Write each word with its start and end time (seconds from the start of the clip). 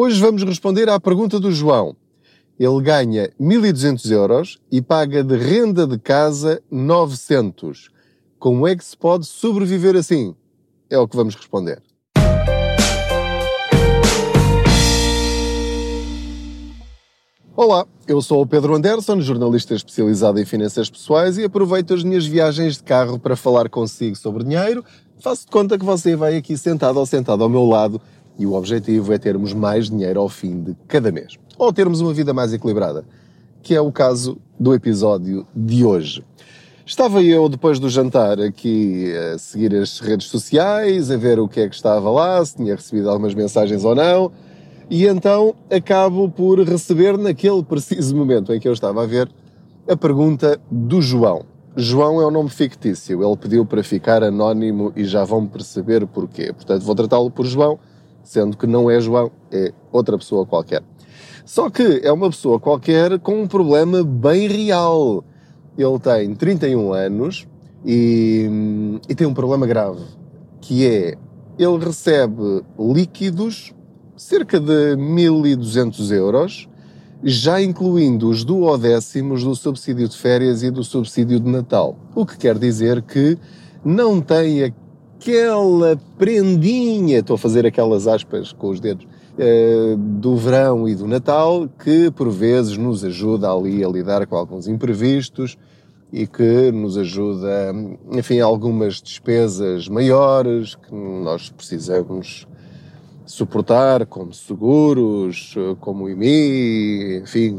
Hoje 0.00 0.20
vamos 0.20 0.44
responder 0.44 0.88
à 0.88 1.00
pergunta 1.00 1.40
do 1.40 1.50
João. 1.50 1.96
Ele 2.56 2.80
ganha 2.80 3.32
1.200 3.40 4.08
euros 4.12 4.56
e 4.70 4.80
paga 4.80 5.24
de 5.24 5.36
renda 5.36 5.88
de 5.88 5.98
casa 5.98 6.62
900. 6.70 7.90
Como 8.38 8.68
é 8.68 8.76
que 8.76 8.84
se 8.84 8.96
pode 8.96 9.26
sobreviver 9.26 9.96
assim? 9.96 10.36
É 10.88 10.96
o 10.96 11.08
que 11.08 11.16
vamos 11.16 11.34
responder. 11.34 11.82
Olá, 17.56 17.84
eu 18.06 18.22
sou 18.22 18.40
o 18.40 18.46
Pedro 18.46 18.76
Anderson, 18.76 19.20
jornalista 19.20 19.74
especializado 19.74 20.38
em 20.38 20.44
finanças 20.44 20.88
pessoais 20.88 21.38
e 21.38 21.44
aproveito 21.44 21.92
as 21.92 22.04
minhas 22.04 22.24
viagens 22.24 22.76
de 22.76 22.84
carro 22.84 23.18
para 23.18 23.34
falar 23.34 23.68
consigo 23.68 24.14
sobre 24.14 24.44
dinheiro. 24.44 24.84
Faço 25.18 25.46
de 25.46 25.50
conta 25.50 25.76
que 25.76 25.84
você 25.84 26.14
vai 26.14 26.36
aqui 26.36 26.56
sentado 26.56 27.00
ou 27.00 27.04
sentado 27.04 27.42
ao 27.42 27.50
meu 27.50 27.64
lado 27.66 28.00
e 28.38 28.46
o 28.46 28.54
objetivo 28.54 29.12
é 29.12 29.18
termos 29.18 29.52
mais 29.52 29.90
dinheiro 29.90 30.20
ao 30.20 30.28
fim 30.28 30.62
de 30.62 30.76
cada 30.86 31.10
mês. 31.10 31.36
Ou 31.58 31.72
termos 31.72 32.00
uma 32.00 32.14
vida 32.14 32.32
mais 32.32 32.52
equilibrada, 32.52 33.04
que 33.62 33.74
é 33.74 33.80
o 33.80 33.90
caso 33.90 34.38
do 34.58 34.72
episódio 34.72 35.46
de 35.54 35.84
hoje. 35.84 36.24
Estava 36.86 37.22
eu, 37.22 37.48
depois 37.50 37.78
do 37.78 37.90
jantar, 37.90 38.40
aqui 38.40 39.12
a 39.34 39.36
seguir 39.36 39.74
as 39.74 40.00
redes 40.00 40.28
sociais, 40.28 41.10
a 41.10 41.16
ver 41.18 41.38
o 41.38 41.46
que 41.46 41.60
é 41.60 41.68
que 41.68 41.74
estava 41.74 42.10
lá, 42.10 42.42
se 42.42 42.56
tinha 42.56 42.74
recebido 42.74 43.10
algumas 43.10 43.34
mensagens 43.34 43.84
ou 43.84 43.94
não, 43.94 44.32
e 44.88 45.04
então 45.04 45.54
acabo 45.70 46.30
por 46.30 46.60
receber, 46.60 47.18
naquele 47.18 47.62
preciso 47.62 48.16
momento 48.16 48.54
em 48.54 48.60
que 48.60 48.66
eu 48.66 48.72
estava 48.72 49.02
a 49.02 49.06
ver, 49.06 49.28
a 49.86 49.94
pergunta 49.96 50.58
do 50.70 51.02
João. 51.02 51.44
João 51.76 52.22
é 52.22 52.26
um 52.26 52.30
nome 52.30 52.48
fictício, 52.48 53.22
ele 53.22 53.36
pediu 53.36 53.66
para 53.66 53.82
ficar 53.82 54.22
anónimo 54.22 54.90
e 54.96 55.04
já 55.04 55.24
vão 55.24 55.46
perceber 55.46 56.06
porquê. 56.06 56.52
Portanto, 56.54 56.82
vou 56.82 56.94
tratá-lo 56.94 57.30
por 57.30 57.44
João, 57.44 57.78
sendo 58.28 58.58
que 58.58 58.66
não 58.66 58.90
é 58.90 59.00
João, 59.00 59.30
é 59.50 59.72
outra 59.90 60.18
pessoa 60.18 60.44
qualquer. 60.44 60.82
Só 61.46 61.70
que 61.70 62.02
é 62.04 62.12
uma 62.12 62.28
pessoa 62.28 62.60
qualquer 62.60 63.18
com 63.20 63.42
um 63.42 63.48
problema 63.48 64.04
bem 64.04 64.46
real. 64.46 65.24
Ele 65.78 65.98
tem 65.98 66.34
31 66.34 66.92
anos 66.92 67.48
e, 67.82 68.46
e 69.08 69.14
tem 69.14 69.26
um 69.26 69.32
problema 69.32 69.66
grave, 69.66 70.04
que 70.60 70.86
é 70.86 71.14
ele 71.58 71.82
recebe 71.82 72.62
líquidos 72.78 73.72
cerca 74.14 74.60
de 74.60 74.94
1.200 74.96 76.12
euros, 76.12 76.68
já 77.24 77.62
incluindo 77.62 78.28
os 78.28 78.44
duodécimos 78.44 79.42
do 79.42 79.54
subsídio 79.54 80.06
de 80.06 80.16
férias 80.18 80.62
e 80.62 80.70
do 80.70 80.84
subsídio 80.84 81.40
de 81.40 81.48
Natal. 81.48 81.96
O 82.14 82.26
que 82.26 82.36
quer 82.36 82.58
dizer 82.58 83.00
que 83.00 83.38
não 83.82 84.20
tem 84.20 84.74
aquela 85.18 85.98
prendinha, 86.16 87.18
estou 87.18 87.34
a 87.34 87.38
fazer 87.38 87.66
aquelas 87.66 88.06
aspas 88.06 88.52
com 88.52 88.70
os 88.70 88.80
dedos, 88.80 89.04
uh, 89.04 89.96
do 89.96 90.36
verão 90.36 90.88
e 90.88 90.94
do 90.94 91.06
Natal, 91.06 91.68
que 91.84 92.10
por 92.12 92.30
vezes 92.30 92.76
nos 92.76 93.04
ajuda 93.04 93.50
ali 93.50 93.84
a 93.84 93.88
lidar 93.88 94.26
com 94.26 94.36
alguns 94.36 94.68
imprevistos 94.68 95.58
e 96.12 96.26
que 96.26 96.72
nos 96.72 96.96
ajuda, 96.96 97.74
enfim, 98.12 98.40
algumas 98.40 99.02
despesas 99.02 99.88
maiores 99.88 100.74
que 100.74 100.94
nós 100.94 101.50
precisamos 101.50 102.46
suportar, 103.26 104.06
como 104.06 104.32
seguros, 104.32 105.54
como 105.80 106.08
IMI, 106.08 107.18
enfim, 107.18 107.58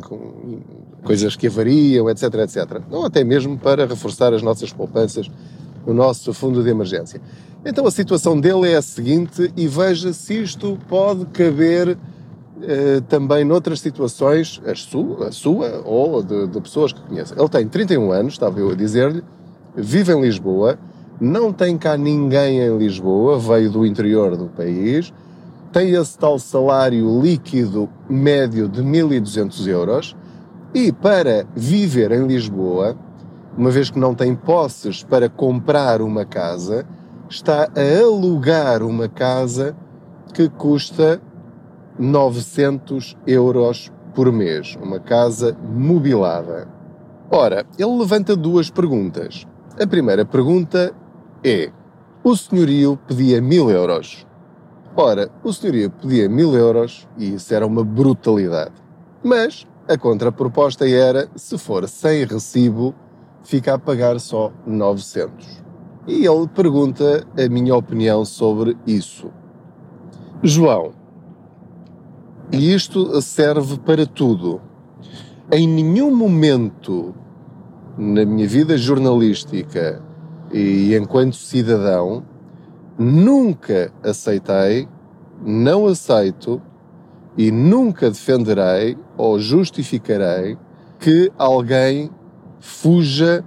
coisas 1.03 1.35
que 1.35 1.45
avariam, 1.45 2.09
etc, 2.09 2.23
etc. 2.35 2.81
Ou 2.89 3.05
até 3.05 3.23
mesmo 3.23 3.55
para 3.55 3.85
reforçar 3.85 4.33
as 4.33 4.41
nossas 4.41 4.73
poupanças, 4.73 5.29
o 5.85 5.93
nosso 5.93 6.33
fundo 6.33 6.63
de 6.63 6.69
emergência. 6.69 7.21
Então 7.65 7.85
a 7.85 7.91
situação 7.91 8.39
dele 8.39 8.71
é 8.71 8.77
a 8.77 8.81
seguinte, 8.81 9.51
e 9.55 9.67
veja 9.67 10.13
se 10.13 10.41
isto 10.41 10.77
pode 10.87 11.25
caber 11.25 11.97
eh, 12.61 13.01
também 13.07 13.43
noutras 13.43 13.81
situações, 13.81 14.61
a 14.65 14.75
sua, 14.75 15.27
a 15.27 15.31
sua 15.31 15.81
ou 15.85 16.23
de, 16.23 16.47
de 16.47 16.61
pessoas 16.61 16.93
que 16.93 17.01
conhecem. 17.01 17.37
Ele 17.37 17.49
tem 17.49 17.67
31 17.67 18.11
anos, 18.11 18.33
estava 18.33 18.59
eu 18.59 18.69
a 18.71 18.75
dizer-lhe, 18.75 19.23
vive 19.75 20.13
em 20.13 20.21
Lisboa, 20.21 20.79
não 21.19 21.51
tem 21.51 21.77
cá 21.77 21.97
ninguém 21.97 22.59
em 22.59 22.77
Lisboa, 22.77 23.37
veio 23.37 23.69
do 23.69 23.85
interior 23.85 24.37
do 24.37 24.45
país, 24.45 25.13
tem 25.71 25.91
esse 25.91 26.17
tal 26.17 26.39
salário 26.39 27.21
líquido 27.21 27.89
médio 28.09 28.67
de 28.67 28.81
1.200 28.81 29.67
euros 29.67 30.15
e 30.73 30.91
para 30.91 31.45
viver 31.55 32.11
em 32.11 32.25
Lisboa, 32.25 32.97
uma 33.57 33.69
vez 33.69 33.89
que 33.89 33.99
não 33.99 34.15
tem 34.15 34.33
posses 34.33 35.03
para 35.03 35.29
comprar 35.29 36.01
uma 36.01 36.25
casa, 36.25 36.85
está 37.29 37.69
a 37.75 37.99
alugar 38.03 38.81
uma 38.81 39.07
casa 39.07 39.75
que 40.33 40.49
custa 40.49 41.21
900 41.97 43.15
euros 43.27 43.91
por 44.15 44.31
mês, 44.31 44.75
uma 44.81 44.99
casa 44.99 45.55
mobilada. 45.63 46.67
Ora, 47.29 47.65
ele 47.77 47.97
levanta 47.97 48.35
duas 48.35 48.71
perguntas. 48.71 49.45
A 49.79 49.85
primeira 49.85 50.25
pergunta 50.25 50.91
é: 51.43 51.71
o 52.23 52.35
senhorio 52.35 52.97
pedia 53.07 53.39
mil 53.39 53.69
euros. 53.69 54.25
Ora, 54.95 55.29
o 55.43 55.53
senhorio 55.53 55.91
pedia 55.91 56.27
mil 56.27 56.55
euros 56.55 57.07
e 57.15 57.35
isso 57.35 57.53
era 57.53 57.67
uma 57.67 57.83
brutalidade. 57.83 58.73
Mas 59.23 59.67
a 59.87 59.97
contraproposta 59.97 60.89
era: 60.89 61.29
se 61.35 61.57
for 61.59 61.87
sem 61.87 62.25
recibo, 62.25 62.95
fica 63.43 63.75
a 63.75 63.79
pagar 63.79 64.19
só 64.19 64.51
900. 64.65 65.68
E 66.09 66.25
ele 66.25 66.47
pergunta 66.47 67.23
a 67.37 67.47
minha 67.47 67.75
opinião 67.75 68.25
sobre 68.25 68.75
isso. 68.87 69.29
João, 70.41 70.91
e 72.51 72.73
isto 72.73 73.21
serve 73.21 73.77
para 73.77 74.07
tudo. 74.07 74.59
Em 75.51 75.67
nenhum 75.67 76.15
momento 76.15 77.13
na 77.95 78.25
minha 78.25 78.47
vida 78.47 78.75
jornalística 78.75 80.01
e 80.51 80.95
enquanto 80.95 81.35
cidadão, 81.35 82.25
nunca 82.97 83.93
aceitei, 84.03 84.87
não 85.45 85.85
aceito 85.85 86.59
e 87.37 87.51
nunca 87.51 88.09
defenderei 88.09 88.97
ou 89.15 89.37
justificarei 89.37 90.57
que 90.97 91.31
alguém 91.37 92.09
fuja 92.59 93.45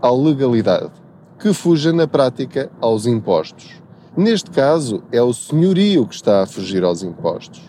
à 0.00 0.10
legalidade 0.10 0.99
que 1.40 1.54
fuja 1.54 1.90
na 1.90 2.06
prática 2.06 2.70
aos 2.82 3.06
impostos. 3.06 3.80
Neste 4.14 4.50
caso, 4.50 5.02
é 5.10 5.22
o 5.22 5.32
senhorio 5.32 6.06
que 6.06 6.14
está 6.14 6.42
a 6.42 6.46
fugir 6.46 6.84
aos 6.84 7.02
impostos. 7.02 7.62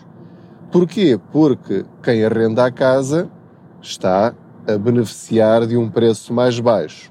Porquê? 0.70 1.18
Porque 1.32 1.84
quem 2.02 2.22
arrenda 2.22 2.66
a 2.66 2.70
casa 2.70 3.30
está 3.80 4.34
a 4.68 4.76
beneficiar 4.76 5.66
de 5.66 5.76
um 5.76 5.88
preço 5.88 6.34
mais 6.34 6.60
baixo. 6.60 7.10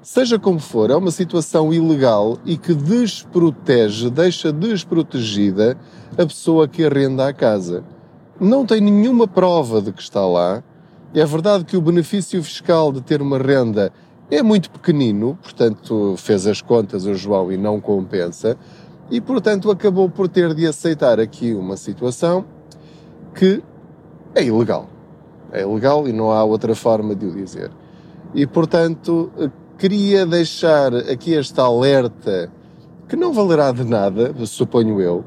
Seja 0.00 0.38
como 0.38 0.60
for, 0.60 0.90
é 0.90 0.94
uma 0.94 1.10
situação 1.10 1.74
ilegal 1.74 2.38
e 2.44 2.56
que 2.56 2.72
desprotege, 2.72 4.10
deixa 4.10 4.52
desprotegida 4.52 5.76
a 6.12 6.24
pessoa 6.24 6.68
que 6.68 6.84
arrenda 6.84 7.26
a 7.26 7.32
casa. 7.32 7.82
Não 8.38 8.64
tem 8.64 8.80
nenhuma 8.80 9.26
prova 9.26 9.82
de 9.82 9.92
que 9.92 10.00
está 10.00 10.24
lá. 10.24 10.62
É 11.12 11.26
verdade 11.26 11.64
que 11.64 11.76
o 11.76 11.82
benefício 11.82 12.40
fiscal 12.42 12.92
de 12.92 13.00
ter 13.00 13.20
uma 13.20 13.38
renda 13.38 13.92
é 14.30 14.42
muito 14.42 14.70
pequenino, 14.70 15.36
portanto 15.42 16.14
fez 16.16 16.46
as 16.46 16.62
contas 16.62 17.04
o 17.04 17.14
João 17.14 17.50
e 17.50 17.56
não 17.56 17.80
compensa, 17.80 18.56
e 19.10 19.20
portanto 19.20 19.70
acabou 19.70 20.08
por 20.08 20.28
ter 20.28 20.54
de 20.54 20.66
aceitar 20.66 21.18
aqui 21.18 21.52
uma 21.52 21.76
situação 21.76 22.44
que 23.34 23.62
é 24.34 24.44
ilegal. 24.44 24.88
É 25.52 25.62
ilegal 25.62 26.06
e 26.06 26.12
não 26.12 26.30
há 26.30 26.44
outra 26.44 26.76
forma 26.76 27.14
de 27.14 27.26
o 27.26 27.32
dizer. 27.32 27.72
E 28.32 28.46
portanto 28.46 29.32
queria 29.76 30.24
deixar 30.24 30.94
aqui 30.94 31.34
esta 31.34 31.62
alerta 31.62 32.52
que 33.08 33.16
não 33.16 33.32
valerá 33.32 33.72
de 33.72 33.82
nada, 33.82 34.32
suponho 34.46 35.00
eu, 35.00 35.24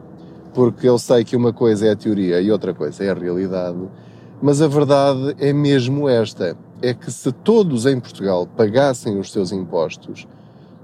porque 0.54 0.88
eu 0.88 0.98
sei 0.98 1.26
que 1.26 1.36
uma 1.36 1.52
coisa 1.52 1.88
é 1.88 1.92
a 1.92 1.96
teoria 1.96 2.40
e 2.40 2.50
outra 2.50 2.74
coisa 2.74 3.04
é 3.04 3.10
a 3.10 3.14
realidade, 3.14 3.80
mas 4.42 4.62
a 4.62 4.68
verdade 4.68 5.36
é 5.40 5.52
mesmo 5.52 6.08
esta 6.08 6.56
é 6.84 6.94
que 6.94 7.10
se 7.10 7.32
todos 7.32 7.86
em 7.86 7.98
Portugal 7.98 8.46
pagassem 8.46 9.18
os 9.18 9.32
seus 9.32 9.54
impostos, 9.54 10.28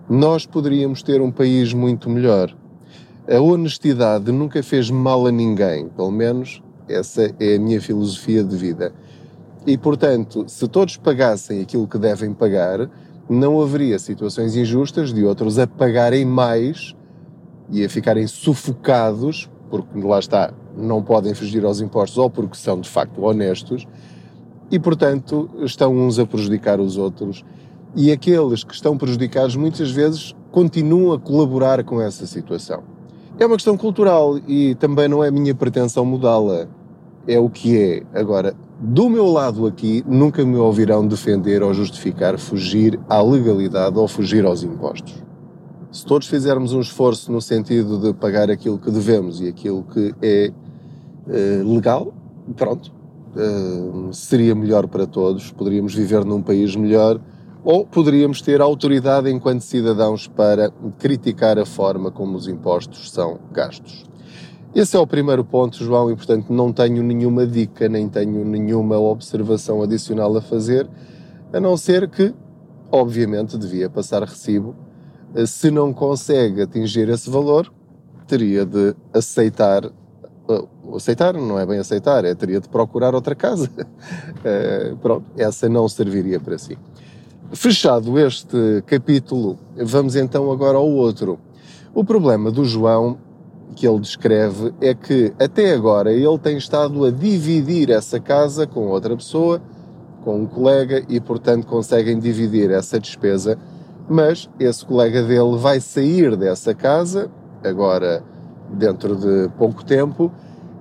nós 0.09 0.45
poderíamos 0.45 1.03
ter 1.03 1.21
um 1.21 1.29
país 1.29 1.73
muito 1.73 2.09
melhor. 2.09 2.55
A 3.29 3.37
honestidade 3.41 4.31
nunca 4.31 4.63
fez 4.63 4.89
mal 4.89 5.27
a 5.27 5.31
ninguém, 5.31 5.89
pelo 5.89 6.09
menos 6.09 6.63
essa 6.87 7.35
é 7.37 7.55
a 7.55 7.59
minha 7.59 7.81
filosofia 7.81 8.41
de 8.45 8.55
vida. 8.55 8.93
E, 9.67 9.77
portanto, 9.77 10.45
se 10.47 10.69
todos 10.69 10.95
pagassem 10.95 11.61
aquilo 11.61 11.85
que 11.85 11.97
devem 11.97 12.33
pagar, 12.33 12.89
não 13.29 13.61
haveria 13.61 13.99
situações 13.99 14.55
injustas 14.55 15.13
de 15.13 15.25
outros 15.25 15.59
a 15.59 15.67
pagarem 15.67 16.23
mais 16.23 16.95
e 17.69 17.83
a 17.83 17.89
ficarem 17.89 18.25
sufocados, 18.25 19.49
porque 19.69 19.99
lá 19.99 20.17
está, 20.17 20.53
não 20.77 21.03
podem 21.03 21.33
fugir 21.33 21.65
aos 21.65 21.81
impostos 21.81 22.17
ou 22.17 22.29
porque 22.29 22.55
são 22.55 22.79
de 22.79 22.89
facto 22.89 23.21
honestos, 23.21 23.85
e, 24.71 24.79
portanto, 24.79 25.49
estão 25.63 25.95
uns 25.95 26.19
a 26.19 26.25
prejudicar 26.25 26.79
os 26.79 26.97
outros. 26.97 27.43
E 27.95 28.11
aqueles 28.11 28.63
que 28.63 28.73
estão 28.73 28.97
prejudicados 28.97 29.55
muitas 29.55 29.91
vezes 29.91 30.35
continuam 30.51 31.13
a 31.13 31.19
colaborar 31.19 31.83
com 31.83 31.99
essa 32.01 32.25
situação. 32.27 32.83
É 33.39 33.45
uma 33.45 33.55
questão 33.55 33.77
cultural 33.77 34.37
e 34.47 34.75
também 34.75 35.07
não 35.07 35.23
é 35.23 35.31
minha 35.31 35.55
pretensão 35.55 36.05
mudá-la. 36.05 36.67
É 37.27 37.39
o 37.39 37.49
que 37.49 37.77
é. 37.77 38.03
Agora, 38.13 38.55
do 38.79 39.09
meu 39.09 39.25
lado 39.27 39.65
aqui, 39.65 40.03
nunca 40.07 40.45
me 40.45 40.55
ouvirão 40.55 41.07
defender 41.07 41.63
ou 41.63 41.73
justificar 41.73 42.37
fugir 42.37 42.99
à 43.09 43.21
legalidade 43.21 43.97
ou 43.97 44.07
fugir 44.07 44.45
aos 44.45 44.63
impostos. 44.63 45.23
Se 45.91 46.05
todos 46.05 46.27
fizermos 46.27 46.73
um 46.73 46.79
esforço 46.79 47.31
no 47.31 47.41
sentido 47.41 47.97
de 47.97 48.13
pagar 48.13 48.51
aquilo 48.51 48.77
que 48.77 48.91
devemos 48.91 49.41
e 49.41 49.47
aquilo 49.47 49.83
que 49.83 50.13
é 50.21 50.51
uh, 51.27 51.73
legal, 51.73 52.13
pronto, 52.55 52.91
uh, 53.35 54.13
seria 54.13 54.55
melhor 54.55 54.87
para 54.87 55.05
todos, 55.05 55.51
poderíamos 55.51 55.93
viver 55.93 56.23
num 56.25 56.41
país 56.41 56.75
melhor 56.75 57.19
ou 57.63 57.85
poderíamos 57.85 58.41
ter 58.41 58.61
autoridade 58.61 59.29
enquanto 59.29 59.61
cidadãos 59.61 60.27
para 60.27 60.71
criticar 60.97 61.59
a 61.59 61.65
forma 61.65 62.09
como 62.09 62.37
os 62.37 62.47
impostos 62.47 63.11
são 63.11 63.39
gastos. 63.51 64.05
Esse 64.73 64.95
é 64.95 64.99
o 64.99 65.07
primeiro 65.07 65.43
ponto, 65.43 65.83
João, 65.83 66.11
e 66.11 66.15
portanto 66.15 66.53
não 66.53 66.71
tenho 66.71 67.01
nenhuma 67.01 67.45
dica, 67.45 67.89
nem 67.89 68.07
tenho 68.07 68.45
nenhuma 68.45 68.99
observação 68.99 69.81
adicional 69.81 70.35
a 70.37 70.41
fazer, 70.41 70.87
a 71.51 71.59
não 71.59 71.75
ser 71.75 72.07
que, 72.07 72.33
obviamente, 72.91 73.57
devia 73.57 73.89
passar 73.89 74.23
recibo. 74.23 74.75
Se 75.47 75.71
não 75.71 75.91
consegue 75.91 76.61
atingir 76.61 77.09
esse 77.09 77.29
valor, 77.29 77.71
teria 78.27 78.65
de 78.65 78.95
aceitar. 79.11 79.91
Aceitar 80.95 81.33
não 81.33 81.59
é 81.59 81.65
bem 81.65 81.79
aceitar, 81.79 82.25
é 82.25 82.33
teria 82.33 82.59
de 82.59 82.67
procurar 82.69 83.13
outra 83.13 83.35
casa. 83.35 83.69
Eh, 84.43 84.93
pronto, 85.01 85.25
essa 85.37 85.67
não 85.67 85.87
serviria 85.87 86.39
para 86.39 86.57
si. 86.57 86.77
Fechado 87.51 88.17
este 88.19 88.83
capítulo, 88.85 89.57
vamos 89.75 90.15
então 90.15 90.51
agora 90.51 90.77
ao 90.77 90.87
outro. 90.87 91.39
O 91.93 92.03
problema 92.03 92.51
do 92.51 92.63
João 92.63 93.17
que 93.75 93.87
ele 93.87 93.99
descreve 93.99 94.73
é 94.81 94.93
que 94.93 95.33
até 95.39 95.73
agora 95.73 96.11
ele 96.11 96.37
tem 96.37 96.57
estado 96.57 97.05
a 97.05 97.11
dividir 97.11 97.89
essa 97.89 98.19
casa 98.19 98.67
com 98.67 98.87
outra 98.87 99.15
pessoa, 99.15 99.61
com 100.23 100.41
um 100.41 100.45
colega, 100.45 101.03
e 101.07 101.19
portanto 101.19 101.65
conseguem 101.65 102.19
dividir 102.19 102.71
essa 102.71 102.99
despesa, 102.99 103.57
mas 104.07 104.49
esse 104.59 104.85
colega 104.85 105.23
dele 105.23 105.57
vai 105.57 105.79
sair 105.79 106.35
dessa 106.35 106.73
casa, 106.73 107.31
agora 107.63 108.23
dentro 108.69 109.15
de 109.15 109.49
pouco 109.57 109.83
tempo, 109.83 110.31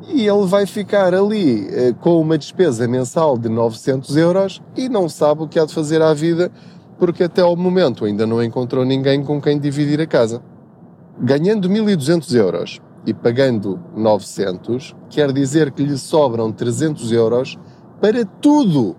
e 0.08 0.26
ele 0.26 0.46
vai 0.46 0.64
ficar 0.64 1.14
ali 1.14 1.68
eh, 1.70 1.94
com 2.00 2.20
uma 2.20 2.38
despesa 2.38 2.88
mensal 2.88 3.36
de 3.36 3.48
900 3.48 4.16
euros 4.16 4.62
e 4.76 4.88
não 4.88 5.08
sabe 5.08 5.42
o 5.42 5.48
que 5.48 5.58
há 5.58 5.66
de 5.66 5.74
fazer 5.74 6.00
à 6.00 6.14
vida, 6.14 6.50
porque 6.98 7.24
até 7.24 7.42
ao 7.42 7.54
momento 7.54 8.04
ainda 8.06 8.26
não 8.26 8.42
encontrou 8.42 8.84
ninguém 8.84 9.22
com 9.22 9.40
quem 9.40 9.58
dividir 9.58 10.00
a 10.00 10.06
casa. 10.06 10.42
Ganhando 11.20 11.68
1200 11.68 12.34
euros 12.34 12.80
e 13.04 13.12
pagando 13.12 13.78
900, 13.94 14.96
quer 15.10 15.30
dizer 15.32 15.72
que 15.72 15.82
lhe 15.82 15.98
sobram 15.98 16.50
300 16.50 17.12
euros 17.12 17.58
para 18.00 18.24
tudo: 18.24 18.96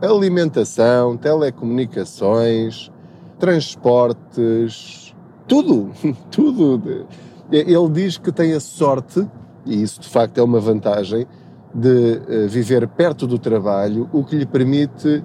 alimentação, 0.00 1.16
telecomunicações, 1.16 2.90
transportes, 3.38 5.12
tudo, 5.48 5.90
tudo. 6.30 7.06
Ele 7.50 7.88
diz 7.90 8.16
que 8.16 8.30
tem 8.30 8.52
a 8.52 8.60
sorte 8.60 9.28
e 9.64 9.82
isso 9.82 10.00
de 10.00 10.08
facto 10.08 10.38
é 10.38 10.42
uma 10.42 10.60
vantagem, 10.60 11.26
de 11.74 12.20
eh, 12.28 12.46
viver 12.46 12.86
perto 12.86 13.26
do 13.26 13.38
trabalho, 13.38 14.08
o 14.12 14.22
que 14.22 14.36
lhe 14.36 14.46
permite 14.46 15.24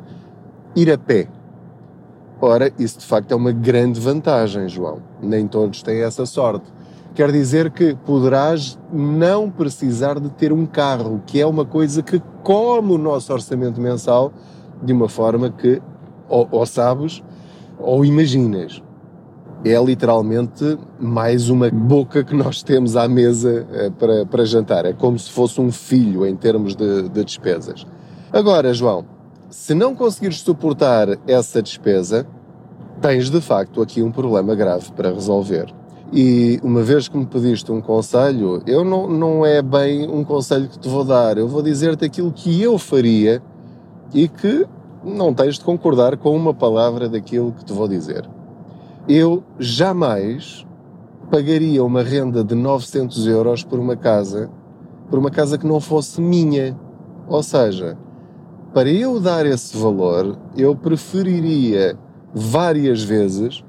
ir 0.76 0.92
a 0.92 0.98
pé. 0.98 1.28
Ora, 2.40 2.72
isso 2.78 3.00
de 3.00 3.06
facto 3.06 3.32
é 3.32 3.36
uma 3.36 3.52
grande 3.52 4.00
vantagem, 4.00 4.70
João. 4.70 5.00
Nem 5.22 5.48
todos 5.48 5.82
têm 5.82 6.02
essa 6.02 6.26
sorte. 6.26 6.66
Quer 7.16 7.32
dizer 7.32 7.72
que 7.72 7.96
poderás 8.06 8.78
não 8.94 9.50
precisar 9.50 10.20
de 10.20 10.30
ter 10.30 10.54
um 10.54 10.66
carro, 10.66 11.22
que 11.26 11.42
é 11.42 11.46
uma 11.46 11.66
coisa 11.66 12.04
que 12.04 12.22
come 12.44 12.94
o 12.94 12.98
nosso 12.98 13.34
orçamento 13.34 13.82
mensal 13.82 14.32
de 14.82 14.94
uma 14.94 15.10
forma 15.10 15.50
que 15.50 15.82
ou, 16.30 16.48
ou 16.52 16.66
sabes 16.66 17.24
ou 17.80 18.06
imaginas 18.06 18.84
é 19.64 19.84
literalmente 19.84 20.78
mais 21.00 21.50
uma 21.50 21.70
boca 21.70 22.24
que 22.24 22.36
nós 22.36 22.62
temos 22.62 22.96
à 22.96 23.08
mesa 23.08 23.68
eh, 23.72 23.90
para, 23.98 24.26
para 24.26 24.46
jantar. 24.46 24.86
É 24.86 24.94
como 24.94 25.18
se 25.18 25.32
fosse 25.32 25.60
um 25.60 25.72
filho 25.72 26.26
em 26.26 26.36
termos 26.36 26.76
de, 26.76 27.10
de 27.10 27.24
despesas. 27.24 27.86
Agora, 28.32 28.74
João, 28.74 29.06
se 29.50 29.74
não 29.74 29.96
conseguires 29.96 30.42
suportar 30.42 31.08
essa 31.28 31.62
despesa, 31.62 32.28
tens 33.02 33.30
de 33.30 33.42
facto 33.42 33.82
aqui 33.82 34.02
um 34.04 34.12
problema 34.12 34.54
grave 34.54 34.92
para 34.92 35.12
resolver. 35.12 35.74
E 36.14 36.60
uma 36.64 36.84
vez 36.84 37.08
que 37.08 37.18
me 37.18 37.26
pediste 37.26 37.72
um 37.72 37.82
conselho, 37.82 38.62
eu 38.66 38.86
não, 38.86 39.10
não 39.10 39.46
é 39.46 39.62
bem 39.62 40.08
um 40.08 40.24
conselho 40.24 40.70
que 40.70 40.80
te 40.80 40.88
vou 40.88 41.04
dar, 41.04 41.38
eu 41.38 41.48
vou 41.48 41.62
dizer-te 41.62 42.06
aquilo 42.06 42.32
que 42.32 42.62
eu 42.62 42.78
faria 42.78 43.42
e 44.14 44.28
que 44.28 44.66
não 45.04 45.34
tens 45.34 45.56
de 45.56 45.66
concordar 45.66 46.16
com 46.16 46.34
uma 46.34 46.54
palavra 46.54 47.10
daquilo 47.10 47.52
que 47.52 47.66
te 47.66 47.74
vou 47.74 47.88
dizer 47.88 48.37
eu 49.08 49.42
jamais 49.58 50.66
pagaria 51.32 51.84
uma 51.84 52.04
renda 52.04 52.44
de 52.44 52.56
900 52.56 53.26
euros 53.28 53.64
por 53.64 53.80
uma 53.80 53.96
casa, 53.96 54.50
por 55.10 55.18
uma 55.18 55.32
casa 55.32 55.58
que 55.58 55.66
não 55.66 55.80
fosse 55.80 56.22
minha. 56.22 56.78
Ou 57.28 57.42
seja, 57.42 57.98
para 58.74 58.90
eu 58.90 59.20
dar 59.20 59.46
esse 59.46 59.78
valor, 59.78 60.38
eu 60.56 60.76
preferiria 60.76 61.98
várias 62.34 63.02
vezes 63.02 63.64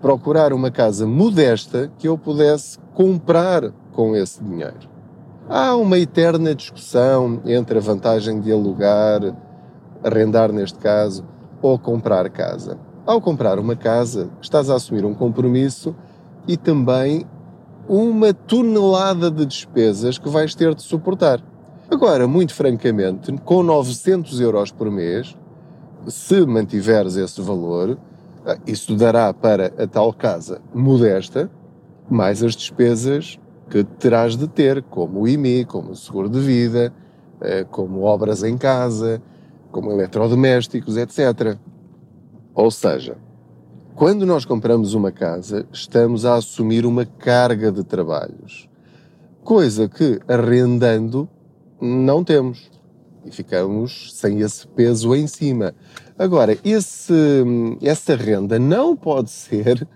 procurar 0.00 0.52
uma 0.52 0.70
casa 0.70 1.06
modesta 1.06 1.90
que 1.98 2.06
eu 2.06 2.16
pudesse 2.16 2.78
comprar 2.94 3.72
com 3.92 4.14
esse 4.14 4.42
dinheiro. 4.42 4.88
Há 5.48 5.74
uma 5.76 5.98
eterna 5.98 6.54
discussão 6.54 7.40
entre 7.44 7.78
a 7.78 7.80
vantagem 7.80 8.40
de 8.40 8.52
alugar, 8.52 9.20
arrendar 10.02 10.52
neste 10.52 10.78
caso, 10.78 11.24
ou 11.60 11.78
comprar 11.78 12.28
casa. 12.30 12.78
Ao 13.06 13.20
comprar 13.20 13.58
uma 13.58 13.76
casa, 13.76 14.30
estás 14.40 14.70
a 14.70 14.76
assumir 14.76 15.04
um 15.04 15.12
compromisso 15.12 15.94
e 16.48 16.56
também 16.56 17.26
uma 17.86 18.32
tonelada 18.32 19.30
de 19.30 19.44
despesas 19.44 20.16
que 20.16 20.26
vais 20.30 20.54
ter 20.54 20.74
de 20.74 20.80
suportar. 20.80 21.42
Agora, 21.90 22.26
muito 22.26 22.54
francamente, 22.54 23.30
com 23.44 23.62
900 23.62 24.40
euros 24.40 24.72
por 24.72 24.90
mês, 24.90 25.36
se 26.06 26.46
mantiveres 26.46 27.16
esse 27.16 27.42
valor, 27.42 27.98
ah, 28.46 28.56
isso 28.66 28.96
dará 28.96 29.34
para 29.34 29.66
a 29.76 29.86
tal 29.86 30.10
casa 30.10 30.62
modesta, 30.72 31.50
mais 32.08 32.42
as 32.42 32.56
despesas 32.56 33.38
que 33.68 33.84
terás 33.84 34.34
de 34.34 34.48
ter, 34.48 34.82
como 34.82 35.20
o 35.20 35.28
IMI, 35.28 35.66
como 35.66 35.90
o 35.90 35.96
seguro 35.96 36.30
de 36.30 36.40
vida, 36.40 36.90
eh, 37.42 37.66
como 37.70 38.02
obras 38.04 38.42
em 38.42 38.56
casa, 38.56 39.20
como 39.70 39.92
eletrodomésticos, 39.92 40.96
etc. 40.96 41.58
Ou 42.54 42.70
seja, 42.70 43.16
quando 43.94 44.24
nós 44.24 44.44
compramos 44.44 44.94
uma 44.94 45.10
casa, 45.10 45.66
estamos 45.72 46.24
a 46.24 46.36
assumir 46.36 46.86
uma 46.86 47.04
carga 47.04 47.72
de 47.72 47.82
trabalhos, 47.82 48.68
coisa 49.42 49.88
que 49.88 50.20
arrendando 50.28 51.28
não 51.80 52.22
temos 52.22 52.70
e 53.24 53.30
ficamos 53.30 54.12
sem 54.14 54.40
esse 54.40 54.66
peso 54.68 55.14
em 55.14 55.26
cima. 55.26 55.74
Agora, 56.18 56.56
esse, 56.64 57.12
essa 57.82 58.14
renda 58.14 58.58
não 58.58 58.94
pode 58.94 59.30
ser 59.30 59.86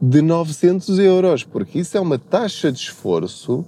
de 0.00 0.20
900 0.20 0.98
euros, 0.98 1.44
porque 1.44 1.80
isso 1.80 1.96
é 1.96 2.00
uma 2.00 2.18
taxa 2.18 2.70
de 2.70 2.78
esforço 2.78 3.64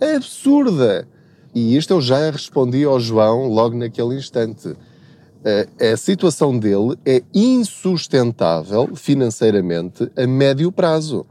absurda. 0.00 1.08
E 1.54 1.76
isto 1.76 1.92
eu 1.94 2.00
já 2.00 2.30
respondi 2.30 2.84
ao 2.84 3.00
João 3.00 3.48
logo 3.48 3.76
naquele 3.76 4.16
instante 4.16 4.74
a 5.80 5.96
situação 5.96 6.58
dele 6.58 6.96
é 7.06 7.22
insustentável 7.32 8.94
financeiramente 8.94 10.10
a 10.16 10.26
médio 10.26 10.70
prazo. 10.72 11.24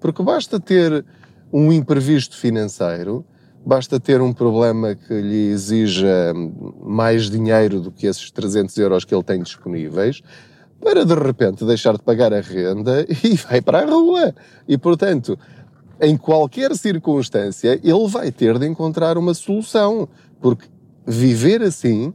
Porque 0.00 0.22
basta 0.22 0.58
ter 0.58 1.04
um 1.52 1.72
imprevisto 1.72 2.36
financeiro, 2.36 3.24
basta 3.64 3.98
ter 4.00 4.20
um 4.20 4.32
problema 4.32 4.94
que 4.94 5.14
lhe 5.14 5.48
exija 5.48 6.32
mais 6.82 7.30
dinheiro 7.30 7.80
do 7.80 7.90
que 7.90 8.06
esses 8.06 8.30
300 8.30 8.76
euros 8.78 9.04
que 9.04 9.14
ele 9.14 9.22
tem 9.22 9.42
disponíveis, 9.42 10.20
para 10.80 11.06
de 11.06 11.14
repente 11.14 11.64
deixar 11.64 11.94
de 11.94 12.02
pagar 12.02 12.32
a 12.34 12.40
renda 12.40 13.06
e 13.22 13.36
vai 13.36 13.62
para 13.62 13.82
a 13.82 13.86
rua. 13.86 14.34
E 14.68 14.76
portanto, 14.76 15.38
em 16.00 16.16
qualquer 16.16 16.74
circunstância, 16.76 17.80
ele 17.82 18.08
vai 18.08 18.30
ter 18.30 18.58
de 18.58 18.66
encontrar 18.66 19.16
uma 19.16 19.32
solução, 19.32 20.08
porque 20.40 20.66
viver 21.06 21.62
assim 21.62 22.12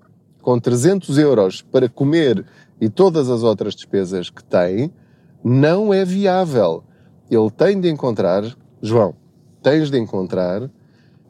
com 0.50 0.60
300 0.60 1.20
euros 1.20 1.62
para 1.62 1.88
comer 1.88 2.44
e 2.82 2.90
todas 2.90 3.30
as 3.30 3.44
outras 3.44 3.76
despesas 3.76 4.32
que 4.32 4.44
tem, 4.44 4.92
não 5.44 5.94
é 5.94 6.04
viável. 6.04 6.84
Ele 7.30 7.52
tem 7.52 7.80
de 7.80 7.88
encontrar, 7.88 8.44
João, 8.82 9.14
tens 9.62 9.92
de 9.92 10.00
encontrar 10.00 10.68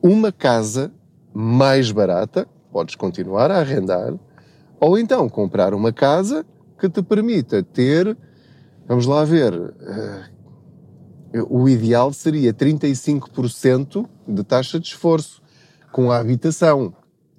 uma 0.02 0.32
casa 0.32 0.90
mais 1.34 1.92
barata, 1.92 2.48
podes 2.72 2.96
continuar 2.96 3.52
a 3.52 3.60
arrendar, 3.60 4.14
ou 4.80 4.98
então 4.98 5.28
comprar 5.28 5.74
uma 5.74 5.92
casa 5.92 6.46
que 6.80 6.88
te 6.88 7.04
permita 7.04 7.62
ter, 7.62 8.18
vamos 8.88 9.06
lá 9.06 9.26
ver, 9.26 9.54
o 11.50 11.68
ideal 11.68 12.14
seria 12.14 12.54
35% 12.54 14.08
de 14.26 14.44
taxa 14.46 14.80
de 14.80 14.88
esforço 14.88 15.42
com 15.92 16.10
a 16.10 16.20
habitação. 16.20 16.94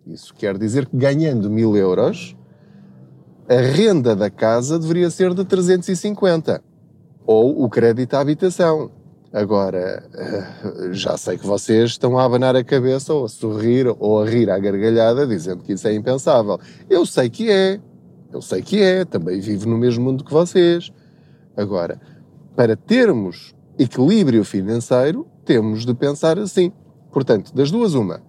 Isso 0.07 0.35
quer 0.35 0.57
dizer 0.59 0.87
que 0.87 0.97
ganhando 0.97 1.51
mil 1.51 1.77
euros, 1.77 2.37
a 3.49 3.61
renda 3.61 4.15
da 4.15 4.31
casa 4.31 4.79
deveria 4.79 5.11
ser 5.11 5.35
de 5.35 5.45
350. 5.45 6.63
Ou 7.27 7.65
o 7.65 7.69
crédito 7.69 8.15
à 8.15 8.21
habitação. 8.21 8.91
Agora, 9.33 10.03
eh, 10.13 10.89
já 10.93 11.17
sei 11.17 11.39
que 11.39 11.47
vocês 11.47 11.91
estão 11.91 12.19
a 12.19 12.25
abanar 12.25 12.57
a 12.57 12.65
cabeça, 12.65 13.15
ou 13.15 13.25
a 13.25 13.29
sorrir, 13.29 13.87
ou 13.99 14.21
a 14.21 14.29
rir 14.29 14.51
à 14.51 14.59
gargalhada, 14.59 15.27
dizendo 15.27 15.63
que 15.63 15.73
isso 15.73 15.87
é 15.87 15.95
impensável. 15.95 16.59
Eu 16.89 17.07
sei 17.07 17.31
que 17.31 17.51
é. 17.51 17.81
Eu 18.33 18.43
sei 18.43 18.63
que 18.63 18.83
é. 18.83 19.05
Também 19.05 19.41
vivo 19.41 19.69
no 19.69 19.79
mesmo 19.79 20.05
mundo 20.05 20.25
que 20.25 20.33
vocês. 20.33 20.93
Agora, 21.57 22.01
para 22.57 22.75
termos 22.75 23.55
equilíbrio 23.79 24.45
financeiro, 24.45 25.27
temos 25.45 25.87
de 25.87 25.95
pensar 25.95 26.39
assim. 26.39 26.73
Portanto, 27.13 27.55
das 27.55 27.71
duas, 27.71 27.95
uma. 27.95 28.21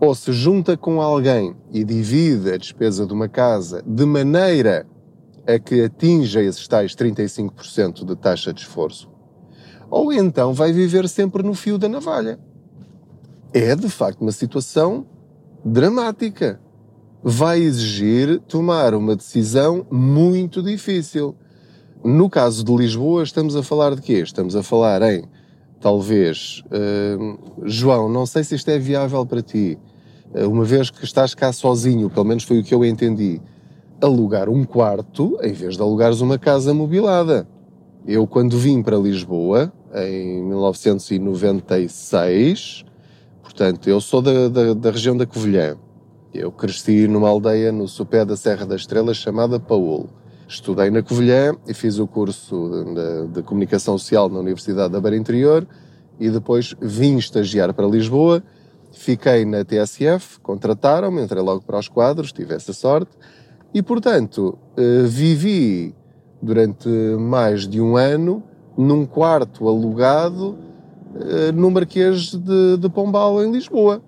Ou 0.00 0.14
se 0.14 0.32
junta 0.32 0.76
com 0.76 1.02
alguém 1.02 1.54
e 1.70 1.84
divide 1.84 2.52
a 2.52 2.56
despesa 2.56 3.06
de 3.06 3.12
uma 3.12 3.28
casa 3.28 3.82
de 3.86 4.06
maneira 4.06 4.86
a 5.46 5.58
que 5.58 5.82
atinja 5.82 6.42
esses 6.42 6.66
tais 6.66 6.94
35% 6.94 8.04
de 8.04 8.16
taxa 8.16 8.52
de 8.52 8.60
esforço, 8.60 9.10
ou 9.90 10.12
então 10.12 10.54
vai 10.54 10.72
viver 10.72 11.08
sempre 11.08 11.42
no 11.42 11.54
fio 11.54 11.76
da 11.76 11.88
navalha. 11.88 12.38
É 13.52 13.74
de 13.74 13.88
facto 13.88 14.20
uma 14.20 14.32
situação 14.32 15.06
dramática. 15.64 16.60
Vai 17.22 17.60
exigir 17.60 18.40
tomar 18.48 18.94
uma 18.94 19.14
decisão 19.14 19.86
muito 19.90 20.62
difícil. 20.62 21.34
No 22.02 22.30
caso 22.30 22.64
de 22.64 22.74
Lisboa, 22.74 23.22
estamos 23.22 23.54
a 23.56 23.62
falar 23.62 23.94
de 23.94 24.00
quê? 24.00 24.20
Estamos 24.20 24.56
a 24.56 24.62
falar 24.62 25.02
em, 25.02 25.24
talvez, 25.80 26.62
uh, 26.66 27.66
João, 27.68 28.08
não 28.08 28.24
sei 28.24 28.42
se 28.42 28.54
isto 28.54 28.70
é 28.70 28.78
viável 28.78 29.26
para 29.26 29.42
ti, 29.42 29.78
uma 30.34 30.64
vez 30.64 30.90
que 30.90 31.04
estás 31.04 31.34
cá 31.34 31.52
sozinho, 31.52 32.08
pelo 32.08 32.26
menos 32.26 32.44
foi 32.44 32.60
o 32.60 32.64
que 32.64 32.74
eu 32.74 32.84
entendi, 32.84 33.40
alugar 34.00 34.48
um 34.48 34.64
quarto 34.64 35.36
em 35.42 35.52
vez 35.52 35.76
de 35.76 35.82
alugares 35.82 36.20
uma 36.20 36.38
casa 36.38 36.72
mobilada. 36.72 37.48
Eu, 38.06 38.26
quando 38.26 38.56
vim 38.56 38.82
para 38.82 38.96
Lisboa, 38.96 39.70
em 39.94 40.42
1996, 40.44 42.84
portanto, 43.42 43.90
eu 43.90 44.00
sou 44.00 44.22
da, 44.22 44.48
da, 44.48 44.72
da 44.74 44.90
região 44.90 45.16
da 45.16 45.26
Covilhã. 45.26 45.76
Eu 46.32 46.52
cresci 46.52 47.08
numa 47.08 47.28
aldeia 47.28 47.72
no 47.72 47.88
sopé 47.88 48.24
da 48.24 48.36
Serra 48.36 48.64
da 48.64 48.76
Estrela 48.76 49.12
chamada 49.12 49.58
Paúl. 49.58 50.08
Estudei 50.48 50.88
na 50.90 51.02
Covilhã 51.02 51.56
e 51.66 51.74
fiz 51.74 51.98
o 51.98 52.06
curso 52.06 52.70
de, 52.94 53.26
de, 53.34 53.42
Comunicação 53.42 53.98
Social 53.98 54.28
na 54.28 54.38
Universidade 54.38 54.92
da 54.92 55.00
Beira 55.00 55.16
Interior 55.16 55.66
e 56.18 56.30
depois 56.30 56.74
vim 56.80 57.18
estagiar 57.18 57.74
para 57.74 57.86
Lisboa. 57.86 58.42
Fiquei 58.92 59.44
na 59.44 59.64
TSF, 59.64 60.40
contrataram-me, 60.40 61.22
entrei 61.22 61.42
logo 61.42 61.62
para 61.62 61.78
os 61.78 61.88
quadros, 61.88 62.32
tive 62.32 62.54
essa 62.54 62.72
sorte 62.72 63.12
e, 63.72 63.82
portanto, 63.82 64.58
eh, 64.76 65.02
vivi 65.04 65.94
durante 66.42 66.88
mais 67.18 67.68
de 67.68 67.80
um 67.80 67.96
ano 67.96 68.42
num 68.76 69.06
quarto 69.06 69.68
alugado 69.68 70.58
eh, 71.14 71.52
no 71.52 71.70
Marquês 71.70 72.34
de, 72.34 72.76
de 72.78 72.88
Pombal, 72.88 73.44
em 73.44 73.52
Lisboa, 73.52 74.02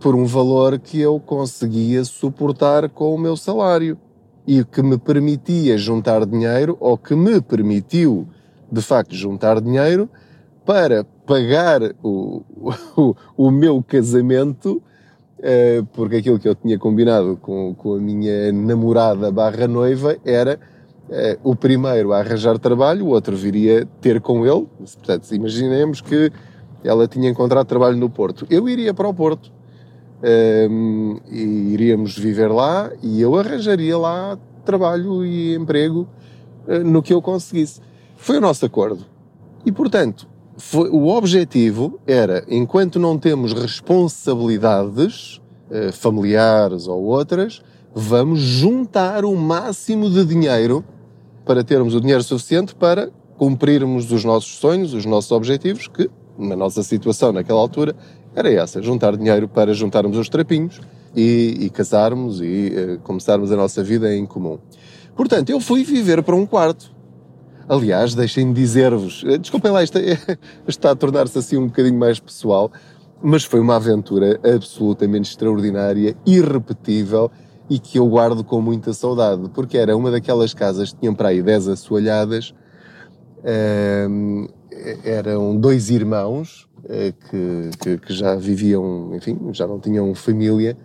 por 0.00 0.14
um 0.14 0.24
valor 0.24 0.78
que 0.78 1.00
eu 1.00 1.18
conseguia 1.18 2.04
suportar 2.04 2.88
com 2.88 3.14
o 3.14 3.18
meu 3.18 3.36
salário 3.36 3.98
e 4.46 4.64
que 4.64 4.82
me 4.82 4.96
permitia 4.96 5.76
juntar 5.76 6.24
dinheiro, 6.24 6.76
ou 6.78 6.96
que 6.96 7.14
me 7.14 7.40
permitiu, 7.40 8.28
de 8.70 8.80
facto, 8.80 9.14
juntar 9.14 9.60
dinheiro 9.60 10.08
para 10.66 11.04
pagar 11.24 11.80
o, 12.02 12.42
o, 12.96 13.16
o 13.36 13.50
meu 13.50 13.82
casamento, 13.82 14.82
eh, 15.38 15.82
porque 15.92 16.16
aquilo 16.16 16.40
que 16.40 16.48
eu 16.48 16.56
tinha 16.56 16.76
combinado 16.76 17.38
com, 17.40 17.72
com 17.74 17.94
a 17.94 17.98
minha 17.98 18.52
namorada 18.52 19.30
barra 19.30 19.68
noiva 19.68 20.16
era 20.24 20.58
eh, 21.08 21.38
o 21.44 21.54
primeiro 21.54 22.12
a 22.12 22.18
arranjar 22.18 22.58
trabalho, 22.58 23.06
o 23.06 23.10
outro 23.10 23.36
viria 23.36 23.86
ter 24.00 24.20
com 24.20 24.44
ele. 24.44 24.66
Portanto, 24.76 25.30
imaginemos 25.32 26.00
que 26.00 26.32
ela 26.82 27.06
tinha 27.06 27.30
encontrado 27.30 27.66
trabalho 27.66 27.96
no 27.96 28.10
Porto. 28.10 28.44
Eu 28.50 28.68
iria 28.68 28.92
para 28.92 29.08
o 29.08 29.14
Porto 29.14 29.52
um, 30.70 31.18
e 31.30 31.74
iríamos 31.74 32.18
viver 32.18 32.48
lá 32.48 32.90
e 33.02 33.20
eu 33.20 33.36
arranjaria 33.36 33.96
lá 33.96 34.36
trabalho 34.64 35.24
e 35.24 35.54
emprego 35.54 36.08
uh, 36.66 36.84
no 36.84 37.02
que 37.02 37.14
eu 37.14 37.22
conseguisse. 37.22 37.80
Foi 38.16 38.38
o 38.38 38.40
nosso 38.40 38.66
acordo. 38.66 39.04
E, 39.64 39.70
portanto, 39.70 40.28
foi, 40.56 40.88
o 40.88 41.08
objetivo 41.08 42.00
era, 42.06 42.44
enquanto 42.48 42.98
não 42.98 43.18
temos 43.18 43.52
responsabilidades 43.52 45.40
uh, 45.70 45.92
familiares 45.92 46.86
ou 46.86 47.02
outras, 47.04 47.62
vamos 47.94 48.40
juntar 48.40 49.24
o 49.24 49.34
máximo 49.36 50.08
de 50.10 50.24
dinheiro 50.24 50.84
para 51.44 51.62
termos 51.62 51.94
o 51.94 52.00
dinheiro 52.00 52.22
suficiente 52.22 52.74
para 52.74 53.10
cumprirmos 53.36 54.10
os 54.10 54.24
nossos 54.24 54.56
sonhos, 54.56 54.94
os 54.94 55.04
nossos 55.04 55.30
objetivos, 55.30 55.88
que, 55.88 56.10
na 56.38 56.56
nossa 56.56 56.82
situação 56.82 57.32
naquela 57.32 57.60
altura, 57.60 57.94
era 58.34 58.50
essa, 58.50 58.82
juntar 58.82 59.16
dinheiro 59.16 59.48
para 59.48 59.72
juntarmos 59.72 60.16
os 60.16 60.28
trapinhos 60.28 60.80
e, 61.14 61.56
e 61.60 61.70
casarmos 61.70 62.40
e 62.40 62.72
uh, 62.74 62.98
começarmos 63.02 63.52
a 63.52 63.56
nossa 63.56 63.82
vida 63.82 64.14
em 64.14 64.26
comum. 64.26 64.58
Portanto, 65.14 65.50
eu 65.50 65.60
fui 65.60 65.84
viver 65.84 66.22
para 66.22 66.36
um 66.36 66.44
quarto. 66.44 66.95
Aliás, 67.68 68.14
deixem-me 68.14 68.54
dizer-vos, 68.54 69.24
eh, 69.26 69.38
desculpem 69.38 69.72
lá, 69.72 69.82
isto 69.82 69.98
é, 69.98 70.16
está 70.68 70.92
a 70.92 70.96
tornar-se 70.96 71.36
assim 71.36 71.56
um 71.56 71.66
bocadinho 71.66 71.98
mais 71.98 72.20
pessoal, 72.20 72.70
mas 73.20 73.42
foi 73.42 73.58
uma 73.58 73.74
aventura 73.74 74.38
absolutamente 74.44 75.30
extraordinária, 75.30 76.16
irrepetível 76.24 77.28
e 77.68 77.80
que 77.80 77.98
eu 77.98 78.06
guardo 78.06 78.44
com 78.44 78.60
muita 78.60 78.92
saudade, 78.92 79.50
porque 79.52 79.76
era 79.76 79.96
uma 79.96 80.12
daquelas 80.12 80.54
casas 80.54 80.92
que 80.92 81.00
tinham 81.00 81.14
para 81.14 81.30
aí 81.30 81.42
10 81.42 81.68
assoalhadas, 81.68 82.54
ehm, 83.42 84.46
eram 85.02 85.56
dois 85.56 85.90
irmãos, 85.90 86.68
eh, 86.88 87.12
que, 87.28 87.70
que, 87.80 87.98
que, 87.98 88.12
já 88.12 88.36
viviam, 88.36 89.12
enfim, 89.12 89.36
já 89.52 89.66
não 89.66 89.80
tinham 89.80 90.14
família, 90.14 90.76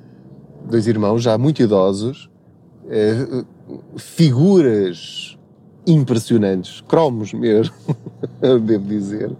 dois 0.67 0.88
irmãos 0.88 1.21
já 1.21 1.38
muito 1.38 1.61
idosos, 1.61 2.27
eh, 2.89 3.43
figuras 3.97 5.38
impressionantes, 5.85 6.81
cromos 6.88 7.33
mesmo, 7.33 7.73
devo 8.63 8.85
dizer, 8.85 9.31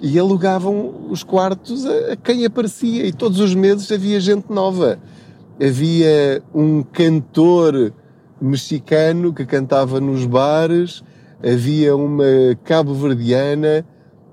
e 0.00 0.18
alugavam 0.18 1.06
os 1.10 1.22
quartos 1.22 1.84
a, 1.84 2.12
a 2.12 2.16
quem 2.16 2.44
aparecia 2.44 3.06
e 3.06 3.12
todos 3.12 3.38
os 3.38 3.54
meses 3.54 3.90
havia 3.92 4.18
gente 4.18 4.50
nova. 4.50 4.98
Havia 5.62 6.42
um 6.54 6.82
cantor 6.82 7.92
mexicano 8.40 9.34
que 9.34 9.44
cantava 9.44 10.00
nos 10.00 10.24
bares, 10.24 11.02
havia 11.42 11.94
uma 11.94 12.24
cabo-verdiana 12.64 13.84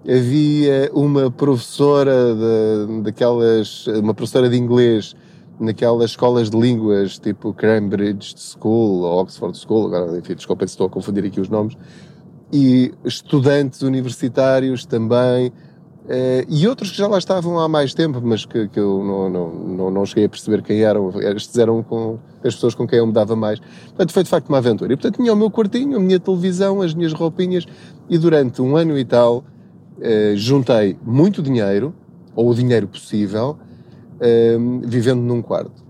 havia 0.07 0.89
uma 0.93 1.29
professora 1.29 2.33
de, 2.33 3.01
daquelas, 3.01 3.85
uma 3.87 4.13
professora 4.13 4.49
de 4.49 4.55
inglês 4.55 5.15
naquelas 5.59 6.11
escolas 6.11 6.49
de 6.49 6.59
línguas 6.59 7.17
tipo 7.17 7.53
Cambridge 7.53 8.35
School 8.37 9.01
ou 9.03 9.21
Oxford 9.21 9.57
School, 9.57 9.87
agora 9.87 10.17
enfim, 10.17 10.35
desculpem 10.35 10.67
se 10.67 10.73
estou 10.73 10.87
a 10.87 10.89
confundir 10.89 11.25
aqui 11.25 11.39
os 11.39 11.49
nomes, 11.49 11.77
e 12.51 12.93
estudantes 13.03 13.81
universitários 13.81 14.85
também, 14.85 15.51
eh, 16.09 16.45
e 16.47 16.65
outros 16.65 16.91
que 16.91 16.97
já 16.97 17.05
lá 17.05 17.17
estavam 17.17 17.59
há 17.59 17.67
mais 17.67 17.93
tempo, 17.93 18.21
mas 18.23 18.45
que, 18.45 18.69
que 18.69 18.79
eu 18.79 19.03
não, 19.03 19.29
não, 19.29 19.53
não, 19.53 19.91
não, 19.91 20.05
cheguei 20.05 20.25
a 20.25 20.29
perceber 20.29 20.61
quem 20.61 20.81
eram, 20.81 21.11
estes 21.21 21.57
eram 21.57 21.83
com 21.83 22.17
as 22.43 22.55
pessoas 22.55 22.73
com 22.73 22.87
quem 22.87 22.99
eu 22.99 23.07
me 23.07 23.11
dava 23.11 23.35
mais. 23.35 23.59
Portanto, 23.59 24.13
foi 24.13 24.23
de 24.23 24.29
facto 24.29 24.47
uma 24.47 24.59
aventura. 24.59 24.93
E 24.93 24.95
portanto 24.95 25.17
tinha 25.17 25.33
o 25.33 25.35
meu 25.35 25.51
quartinho, 25.51 25.97
a 25.97 25.99
minha 25.99 26.17
televisão, 26.17 26.81
as 26.81 26.93
minhas 26.93 27.11
roupinhas, 27.11 27.65
e 28.09 28.17
durante 28.17 28.61
um 28.61 28.77
ano 28.77 28.97
e 28.97 29.03
tal, 29.03 29.43
eh, 29.99 30.33
juntei 30.37 30.97
muito 31.03 31.41
dinheiro, 31.41 31.93
ou 32.33 32.49
o 32.49 32.55
dinheiro 32.55 32.87
possível, 32.87 33.57
eh, 34.19 34.57
vivendo 34.83 35.21
num 35.21 35.41
quarto. 35.41 35.85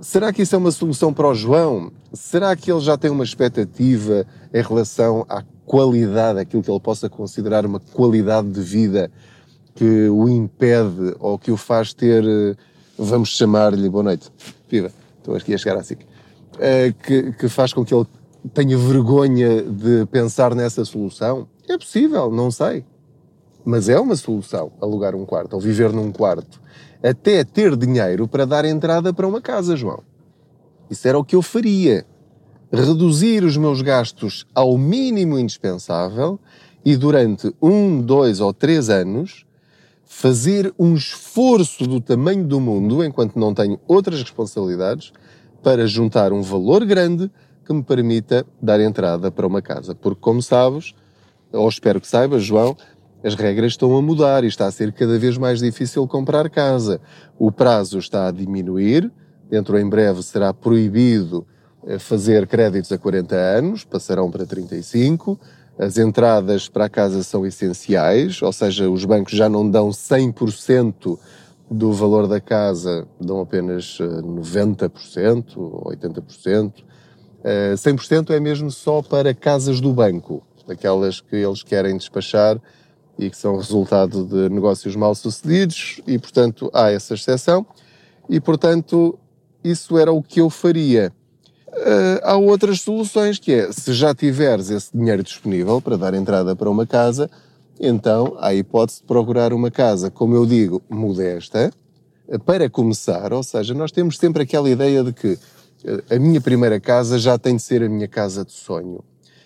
Será 0.00 0.32
que 0.32 0.42
isso 0.42 0.54
é 0.54 0.58
uma 0.58 0.70
solução 0.70 1.12
para 1.12 1.28
o 1.28 1.34
João? 1.34 1.92
Será 2.12 2.54
que 2.56 2.70
ele 2.70 2.80
já 2.80 2.96
tem 2.96 3.10
uma 3.10 3.24
expectativa 3.24 4.26
em 4.52 4.62
relação 4.62 5.24
à 5.28 5.42
qualidade, 5.64 6.40
aquilo 6.40 6.62
que 6.62 6.70
ele 6.70 6.80
possa 6.80 7.08
considerar 7.08 7.64
uma 7.64 7.78
qualidade 7.78 8.50
de 8.50 8.60
vida 8.60 9.10
que 9.74 10.08
o 10.08 10.28
impede 10.28 11.14
ou 11.18 11.38
que 11.38 11.50
o 11.50 11.56
faz 11.56 11.94
ter, 11.94 12.24
eh, 12.24 12.56
vamos 12.98 13.30
chamar-lhe, 13.30 13.88
boa 13.88 14.04
noite, 14.04 14.30
viva, 14.68 14.90
estou 15.18 15.34
aqui 15.34 15.54
a 15.54 15.58
chegar 15.58 15.78
assim, 15.78 15.96
que, 17.06 17.32
que 17.32 17.48
faz 17.48 17.72
com 17.72 17.84
que 17.84 17.94
ele 17.94 18.06
tenha 18.52 18.76
vergonha 18.76 19.62
de 19.62 20.04
pensar 20.06 20.54
nessa 20.54 20.84
solução? 20.84 21.48
É 21.68 21.78
possível, 21.78 22.30
não 22.30 22.50
sei. 22.50 22.84
Mas 23.64 23.88
é 23.88 23.98
uma 23.98 24.16
solução 24.16 24.72
alugar 24.80 25.14
um 25.14 25.24
quarto 25.24 25.54
ou 25.54 25.60
viver 25.60 25.92
num 25.92 26.10
quarto. 26.10 26.60
Até 27.02 27.44
ter 27.44 27.76
dinheiro 27.76 28.26
para 28.26 28.44
dar 28.44 28.64
entrada 28.64 29.12
para 29.12 29.26
uma 29.26 29.40
casa, 29.40 29.76
João. 29.76 30.02
Isso 30.90 31.06
era 31.06 31.18
o 31.18 31.24
que 31.24 31.36
eu 31.36 31.42
faria. 31.42 32.04
Reduzir 32.72 33.44
os 33.44 33.56
meus 33.56 33.82
gastos 33.82 34.46
ao 34.54 34.76
mínimo 34.76 35.38
indispensável 35.38 36.38
e 36.84 36.96
durante 36.96 37.54
um, 37.60 38.00
dois 38.00 38.40
ou 38.40 38.52
três 38.52 38.88
anos 38.88 39.46
fazer 40.04 40.72
um 40.78 40.94
esforço 40.94 41.86
do 41.86 42.00
tamanho 42.00 42.44
do 42.44 42.60
mundo, 42.60 43.02
enquanto 43.02 43.38
não 43.38 43.54
tenho 43.54 43.80
outras 43.88 44.20
responsabilidades, 44.20 45.12
para 45.62 45.86
juntar 45.86 46.32
um 46.32 46.42
valor 46.42 46.84
grande 46.84 47.30
que 47.64 47.72
me 47.72 47.82
permita 47.82 48.44
dar 48.60 48.80
entrada 48.80 49.30
para 49.30 49.46
uma 49.46 49.62
casa. 49.62 49.94
Porque, 49.94 50.20
como 50.20 50.42
sabes, 50.42 50.92
ou 51.52 51.68
espero 51.68 52.00
que 52.00 52.06
saibas, 52.06 52.42
João, 52.42 52.76
as 53.22 53.34
regras 53.34 53.72
estão 53.72 53.96
a 53.96 54.02
mudar 54.02 54.42
e 54.42 54.48
está 54.48 54.66
a 54.66 54.70
ser 54.72 54.92
cada 54.92 55.18
vez 55.18 55.38
mais 55.38 55.60
difícil 55.60 56.06
comprar 56.08 56.50
casa. 56.50 57.00
O 57.38 57.52
prazo 57.52 57.98
está 57.98 58.26
a 58.26 58.32
diminuir, 58.32 59.10
dentro 59.48 59.78
em 59.78 59.88
breve 59.88 60.22
será 60.22 60.52
proibido 60.52 61.46
eh, 61.86 61.98
fazer 61.98 62.46
créditos 62.48 62.90
a 62.90 62.98
40 62.98 63.36
anos, 63.36 63.84
passarão 63.84 64.30
para 64.30 64.44
35. 64.44 65.38
As 65.78 65.98
entradas 65.98 66.68
para 66.68 66.86
a 66.86 66.88
casa 66.88 67.22
são 67.22 67.46
essenciais, 67.46 68.42
ou 68.42 68.52
seja, 68.52 68.90
os 68.90 69.04
bancos 69.04 69.32
já 69.32 69.48
não 69.48 69.70
dão 69.70 69.90
100% 69.90 71.18
do 71.70 71.92
valor 71.92 72.26
da 72.26 72.40
casa, 72.40 73.06
dão 73.20 73.40
apenas 73.40 73.98
90%, 73.98 75.54
80%. 75.56 76.72
100% 77.76 78.30
é 78.30 78.38
mesmo 78.38 78.70
só 78.70 79.00
para 79.02 79.34
casas 79.34 79.80
do 79.80 79.92
banco, 79.92 80.42
aquelas 80.68 81.20
que 81.20 81.36
eles 81.36 81.62
querem 81.62 81.96
despachar 81.96 82.60
e 83.18 83.30
que 83.30 83.36
são 83.36 83.56
resultado 83.56 84.24
de 84.24 84.48
negócios 84.48 84.96
mal 84.96 85.14
sucedidos 85.14 86.00
e, 86.06 86.18
portanto, 86.18 86.70
há 86.72 86.90
essa 86.90 87.14
exceção 87.14 87.66
e, 88.28 88.40
portanto, 88.40 89.18
isso 89.62 89.98
era 89.98 90.12
o 90.12 90.22
que 90.22 90.40
eu 90.40 90.50
faria. 90.50 91.12
Uh, 91.68 92.20
há 92.22 92.36
outras 92.36 92.80
soluções 92.80 93.38
que 93.38 93.52
é, 93.52 93.72
se 93.72 93.92
já 93.94 94.14
tiveres 94.14 94.70
esse 94.70 94.90
dinheiro 94.94 95.22
disponível 95.22 95.80
para 95.80 95.96
dar 95.96 96.14
entrada 96.14 96.54
para 96.54 96.68
uma 96.68 96.86
casa, 96.86 97.30
então 97.80 98.36
há 98.38 98.48
a 98.48 98.54
hipótese 98.54 99.00
de 99.00 99.06
procurar 99.06 99.52
uma 99.52 99.70
casa, 99.70 100.10
como 100.10 100.34
eu 100.34 100.44
digo, 100.44 100.82
modesta, 100.88 101.72
para 102.44 102.68
começar, 102.68 103.32
ou 103.32 103.42
seja, 103.42 103.74
nós 103.74 103.90
temos 103.90 104.16
sempre 104.16 104.42
aquela 104.42 104.68
ideia 104.68 105.02
de 105.02 105.12
que 105.12 105.38
a 106.10 106.18
minha 106.18 106.40
primeira 106.40 106.78
casa 106.78 107.18
já 107.18 107.36
tem 107.38 107.56
de 107.56 107.62
ser 107.62 107.82
a 107.82 107.88
minha 107.88 108.08
casa 108.08 108.44
de 108.44 108.52
sonho. 108.52 109.02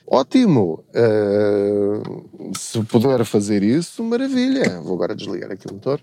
Ótimo! 0.09 0.85
Uh, 0.95 2.53
se 2.57 2.81
puder 2.85 3.25
fazer 3.25 3.63
isso, 3.65 4.05
maravilha. 4.05 4.81
Vou 4.81 4.95
agora 4.95 5.17
desligar 5.17 5.51
aqui 5.51 5.67
o 5.69 5.75
motor. 5.75 6.01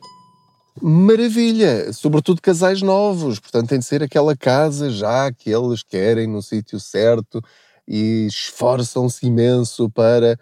Maravilha! 0.82 1.94
Sobretudo 1.94 2.42
casais 2.42 2.82
novos, 2.82 3.40
portanto 3.40 3.70
tem 3.70 3.80
de 3.80 3.86
ser 3.86 4.04
aquela 4.04 4.36
casa 4.36 4.90
já 4.90 5.32
que 5.32 5.50
eles 5.50 5.84
querem 5.84 6.28
no 6.28 6.42
sítio 6.42 6.80
certo 6.82 7.42
e 7.88 8.26
esforçam-se 8.28 9.26
imenso 9.26 9.90
para, 9.90 10.38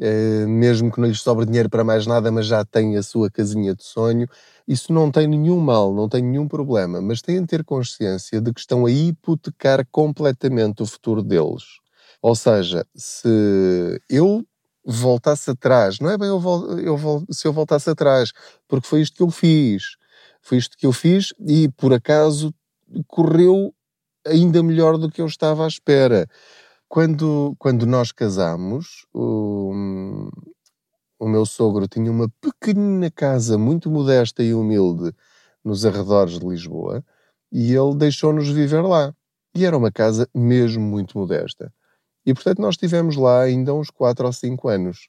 uh, 0.00 0.48
mesmo 0.48 0.90
que 0.90 1.00
não 1.00 1.06
lhes 1.06 1.20
sobre 1.20 1.46
dinheiro 1.46 1.70
para 1.70 1.84
mais 1.84 2.08
nada, 2.08 2.32
mas 2.32 2.46
já 2.46 2.64
têm 2.64 2.96
a 2.96 3.02
sua 3.02 3.30
casinha 3.30 3.76
de 3.76 3.84
sonho. 3.84 4.26
Isso 4.66 4.92
não 4.92 5.08
tem 5.08 5.28
nenhum 5.28 5.60
mal, 5.60 5.94
não 5.94 6.08
tem 6.08 6.22
nenhum 6.22 6.48
problema, 6.48 7.00
mas 7.00 7.22
têm 7.22 7.42
de 7.42 7.46
ter 7.46 7.62
consciência 7.62 8.40
de 8.40 8.52
que 8.52 8.58
estão 8.58 8.86
a 8.86 8.90
hipotecar 8.90 9.86
completamente 9.92 10.82
o 10.82 10.86
futuro 10.86 11.22
deles 11.22 11.83
ou 12.24 12.34
seja, 12.34 12.86
se 12.96 13.28
eu 14.08 14.42
voltasse 14.82 15.50
atrás, 15.50 16.00
não 16.00 16.08
é 16.08 16.16
bem 16.16 16.28
eu, 16.28 16.40
eu, 16.82 17.24
se 17.30 17.46
eu 17.46 17.52
voltasse 17.52 17.90
atrás, 17.90 18.32
porque 18.66 18.86
foi 18.88 19.02
isto 19.02 19.16
que 19.16 19.22
eu 19.22 19.30
fiz, 19.30 19.98
foi 20.40 20.56
isto 20.56 20.74
que 20.74 20.86
eu 20.86 20.92
fiz 20.92 21.34
e 21.46 21.68
por 21.72 21.92
acaso 21.92 22.50
correu 23.08 23.74
ainda 24.26 24.62
melhor 24.62 24.96
do 24.96 25.10
que 25.10 25.20
eu 25.20 25.26
estava 25.26 25.66
à 25.66 25.68
espera. 25.68 26.26
Quando, 26.88 27.54
quando 27.58 27.84
nós 27.84 28.10
casamos, 28.10 29.04
o, 29.12 30.30
o 31.18 31.28
meu 31.28 31.44
sogro 31.44 31.86
tinha 31.86 32.10
uma 32.10 32.30
pequenina 32.40 33.10
casa 33.10 33.58
muito 33.58 33.90
modesta 33.90 34.42
e 34.42 34.54
humilde 34.54 35.14
nos 35.62 35.84
arredores 35.84 36.38
de 36.38 36.46
Lisboa 36.46 37.04
e 37.52 37.74
ele 37.74 37.94
deixou-nos 37.96 38.48
viver 38.48 38.80
lá. 38.80 39.14
E 39.54 39.66
era 39.66 39.76
uma 39.76 39.92
casa 39.92 40.26
mesmo 40.34 40.82
muito 40.82 41.18
modesta. 41.18 41.70
E, 42.26 42.32
portanto, 42.32 42.60
nós 42.60 42.74
estivemos 42.74 43.16
lá 43.16 43.42
ainda 43.42 43.74
uns 43.74 43.90
4 43.90 44.26
ou 44.26 44.32
5 44.32 44.68
anos, 44.68 45.08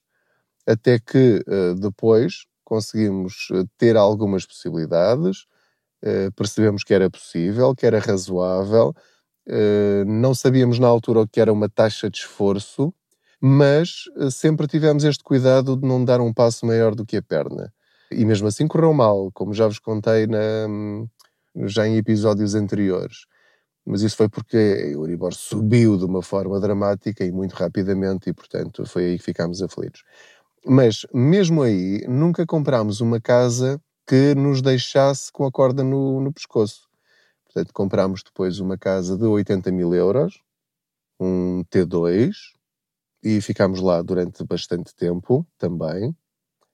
até 0.67 0.99
que 0.99 1.43
uh, 1.47 1.75
depois 1.75 2.45
conseguimos 2.63 3.49
eh, 3.53 3.63
ter 3.77 3.95
algumas 3.95 4.43
possibilidades, 4.43 5.45
uh, 6.03 6.31
percebemos 6.35 6.83
que 6.83 6.95
era 6.95 7.11
possível, 7.11 7.75
que 7.75 7.85
era 7.85 7.99
razoável, 7.99 8.93
não 10.07 10.33
sabíamos 10.33 10.79
na 10.79 10.87
altura 10.87 11.19
o 11.19 11.27
que 11.27 11.39
era 11.39 11.53
uma 11.53 11.69
taxa 11.69 12.09
de 12.09 12.17
esforço, 12.17 12.91
mas 13.39 14.05
sempre 14.31 14.65
tivemos 14.65 15.03
este 15.03 15.23
cuidado 15.23 15.77
de 15.77 15.87
não 15.87 16.03
dar 16.03 16.19
um 16.19 16.33
passo 16.33 16.65
maior 16.65 16.95
do 16.95 17.05
que 17.05 17.17
a 17.17 17.21
perna. 17.21 17.71
E 18.09 18.25
mesmo 18.25 18.47
assim 18.47 18.67
correu 18.67 18.91
mal, 18.91 19.29
como 19.35 19.53
já 19.53 19.67
vos 19.67 19.77
contei 19.77 20.25
na, 20.25 20.67
hum, 20.67 21.07
já 21.67 21.87
em 21.87 21.95
episódios 21.95 22.55
anteriores 22.55 23.27
mas 23.85 24.01
isso 24.01 24.17
foi 24.17 24.27
porque 24.27 24.57
o 24.95 25.03
Euribor 25.03 25.33
subiu 25.33 25.97
de 25.97 26.05
uma 26.05 26.21
forma 26.21 26.59
dramática 26.59 27.23
e 27.23 27.31
muito 27.31 27.53
rapidamente 27.53 28.29
e, 28.29 28.33
portanto, 28.33 28.85
foi 28.85 29.05
aí 29.05 29.17
que 29.17 29.23
ficámos 29.23 29.61
aflitos. 29.61 30.03
Mas, 30.65 31.05
mesmo 31.13 31.61
aí, 31.61 32.05
nunca 32.07 32.45
comprámos 32.45 32.99
uma 32.99 33.21
casa 33.21 33.79
que 34.07 34.33
nos 34.35 34.61
deixasse 34.61 35.31
com 35.31 35.45
a 35.45 35.51
corda 35.51 35.83
no, 35.83 36.19
no 36.19 36.33
pescoço. 36.33 36.87
Portanto, 37.45 37.73
comprámos 37.73 38.23
depois 38.23 38.59
uma 38.59 38.77
casa 38.77 39.17
de 39.17 39.25
80 39.25 39.71
mil 39.71 39.93
euros, 39.93 40.41
um 41.19 41.63
T2, 41.65 42.31
e 43.23 43.41
ficámos 43.41 43.81
lá 43.81 44.01
durante 44.01 44.43
bastante 44.43 44.95
tempo 44.95 45.45
também. 45.57 46.15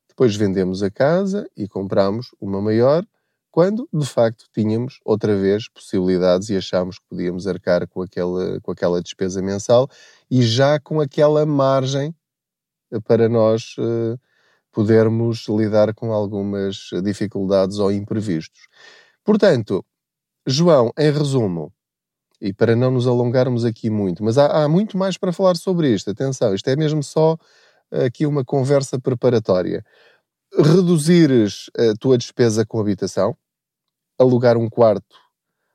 Depois 0.10 0.36
vendemos 0.36 0.84
a 0.84 0.92
casa 0.92 1.50
e 1.56 1.68
compramos 1.68 2.36
uma 2.40 2.62
maior, 2.62 3.06
quando 3.52 3.88
de 3.94 4.06
facto 4.06 4.46
tínhamos 4.54 5.00
outra 5.06 5.36
vez 5.38 5.68
possibilidades 5.70 6.50
e 6.50 6.56
achámos 6.58 6.98
que 6.98 7.06
podíamos 7.10 7.48
arcar 7.48 7.88
com 7.88 8.02
aquela, 8.02 8.60
com 8.62 8.72
aquela 8.72 9.02
despesa 9.02 9.42
mensal 9.42 9.90
e 10.30 10.42
já 10.42 10.80
com 10.80 11.02
aquela 11.02 11.46
margem 11.46 12.16
eh, 12.92 13.00
para 13.02 13.30
nós 13.30 13.76
uh, 13.78 14.20
podermos 14.72 15.48
lidar 15.50 15.94
com 15.94 16.14
algumas 16.14 16.90
dificuldades 17.04 17.80
ou 17.80 17.92
imprevistos. 17.92 18.68
Portanto, 19.24 19.86
João, 20.48 20.92
em 20.98 21.12
resumo, 21.12 21.74
e 22.42 22.54
para 22.54 22.76
não 22.76 22.92
nos 22.92 23.08
alongarmos 23.08 23.66
aqui 23.66 23.90
muito, 23.90 24.24
mas 24.24 24.38
há, 24.38 24.64
há 24.64 24.70
muito 24.70 24.98
mais 24.98 25.18
para 25.18 25.34
falar 25.34 25.56
sobre 25.58 25.94
isto, 25.94 26.10
atenção, 26.12 26.56
isto 26.56 26.70
é 26.70 26.76
mesmo 26.76 27.04
só 27.04 27.38
aqui 27.92 28.26
uma 28.26 28.44
conversa 28.46 29.00
preparatória 29.00 29.86
reduzires 30.58 31.70
a 31.78 31.94
tua 32.00 32.18
despesa 32.18 32.66
com 32.66 32.80
habitação, 32.80 33.36
alugar 34.20 34.58
um 34.58 34.70
quarto 34.70 35.18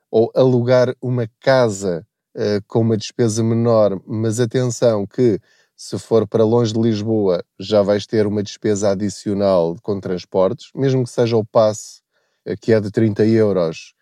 ou 0.09 0.31
alugar 0.35 0.95
uma 1.01 1.27
casa 1.39 2.05
uh, 2.35 2.63
com 2.67 2.79
uma 2.79 2.97
despesa 2.97 3.43
menor, 3.43 3.99
mas 4.05 4.39
atenção 4.39 5.05
que 5.05 5.39
se 5.75 5.97
for 5.99 6.27
para 6.27 6.43
longe 6.43 6.73
de 6.73 6.79
Lisboa 6.79 7.43
já 7.59 7.81
vais 7.81 8.05
ter 8.05 8.25
uma 8.25 8.41
despesa 8.41 8.91
adicional 8.91 9.75
com 9.81 9.99
transportes, 9.99 10.69
mesmo 10.73 11.03
que 11.03 11.09
seja 11.09 11.35
o 11.35 11.45
passe 11.45 12.01
uh, 12.47 12.55
que 12.61 12.71
é 12.71 12.79
de 12.79 12.89
30 12.91 13.25
euros, 13.25 13.93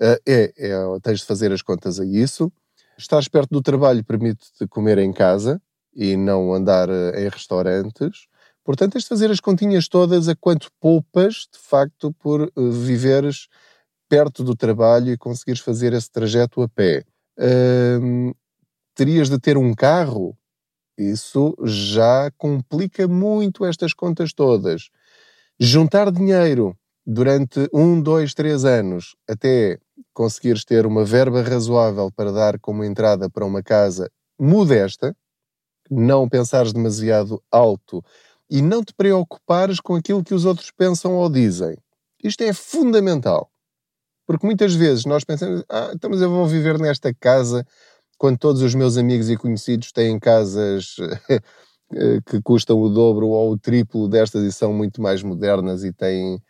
uh, 0.00 0.16
é, 0.26 0.52
é, 0.56 0.72
tens 1.02 1.20
de 1.20 1.26
fazer 1.26 1.52
as 1.52 1.62
contas 1.62 1.98
a 1.98 2.04
isso. 2.04 2.52
Estás 2.96 3.28
perto 3.28 3.50
do 3.50 3.62
trabalho 3.62 4.04
permite-te 4.04 4.66
comer 4.68 4.98
em 4.98 5.12
casa 5.12 5.60
e 5.94 6.16
não 6.16 6.52
andar 6.52 6.88
em 6.88 7.28
restaurantes. 7.28 8.26
Portanto, 8.68 8.92
tens 8.92 9.04
de 9.04 9.08
fazer 9.08 9.30
as 9.30 9.40
continhas 9.40 9.88
todas 9.88 10.28
a 10.28 10.36
quanto 10.36 10.70
poupas, 10.78 11.48
de 11.50 11.58
facto, 11.58 12.12
por 12.18 12.52
viveres 12.54 13.48
perto 14.10 14.44
do 14.44 14.54
trabalho 14.54 15.10
e 15.10 15.16
conseguires 15.16 15.62
fazer 15.62 15.94
esse 15.94 16.10
trajeto 16.10 16.60
a 16.60 16.68
pé. 16.68 17.02
Terias 18.94 19.30
de 19.30 19.38
ter 19.38 19.56
um 19.56 19.72
carro? 19.72 20.36
Isso 20.98 21.56
já 21.64 22.30
complica 22.36 23.08
muito 23.08 23.64
estas 23.64 23.94
contas 23.94 24.34
todas. 24.34 24.90
Juntar 25.58 26.12
dinheiro 26.12 26.76
durante 27.06 27.70
um, 27.72 27.98
dois, 27.98 28.34
três 28.34 28.66
anos 28.66 29.16
até 29.26 29.78
conseguires 30.12 30.62
ter 30.62 30.84
uma 30.84 31.06
verba 31.06 31.40
razoável 31.40 32.12
para 32.14 32.30
dar 32.30 32.60
como 32.60 32.84
entrada 32.84 33.30
para 33.30 33.46
uma 33.46 33.62
casa 33.62 34.10
modesta, 34.38 35.16
não 35.90 36.28
pensares 36.28 36.70
demasiado 36.70 37.42
alto 37.50 38.04
e 38.50 38.62
não 38.62 38.82
te 38.82 38.94
preocupares 38.94 39.80
com 39.80 39.94
aquilo 39.94 40.24
que 40.24 40.34
os 40.34 40.44
outros 40.44 40.70
pensam 40.70 41.14
ou 41.14 41.28
dizem. 41.30 41.76
Isto 42.22 42.42
é 42.42 42.52
fundamental. 42.52 43.50
Porque 44.26 44.46
muitas 44.46 44.74
vezes 44.74 45.04
nós 45.06 45.24
pensamos, 45.24 45.64
ah, 45.70 45.90
então 45.94 46.10
mas 46.10 46.20
eu 46.20 46.30
vou 46.30 46.46
viver 46.46 46.78
nesta 46.78 47.14
casa 47.14 47.66
quando 48.18 48.38
todos 48.38 48.60
os 48.62 48.74
meus 48.74 48.98
amigos 48.98 49.30
e 49.30 49.36
conhecidos 49.36 49.92
têm 49.92 50.18
casas 50.18 50.96
eh, 51.94 52.20
que 52.26 52.42
custam 52.42 52.78
o 52.78 52.90
dobro 52.90 53.28
ou 53.28 53.52
o 53.52 53.58
triplo 53.58 54.08
destas 54.08 54.42
e 54.44 54.52
são 54.52 54.72
muito 54.72 55.00
mais 55.00 55.22
modernas 55.22 55.84
e 55.84 55.92
têm 55.92 56.42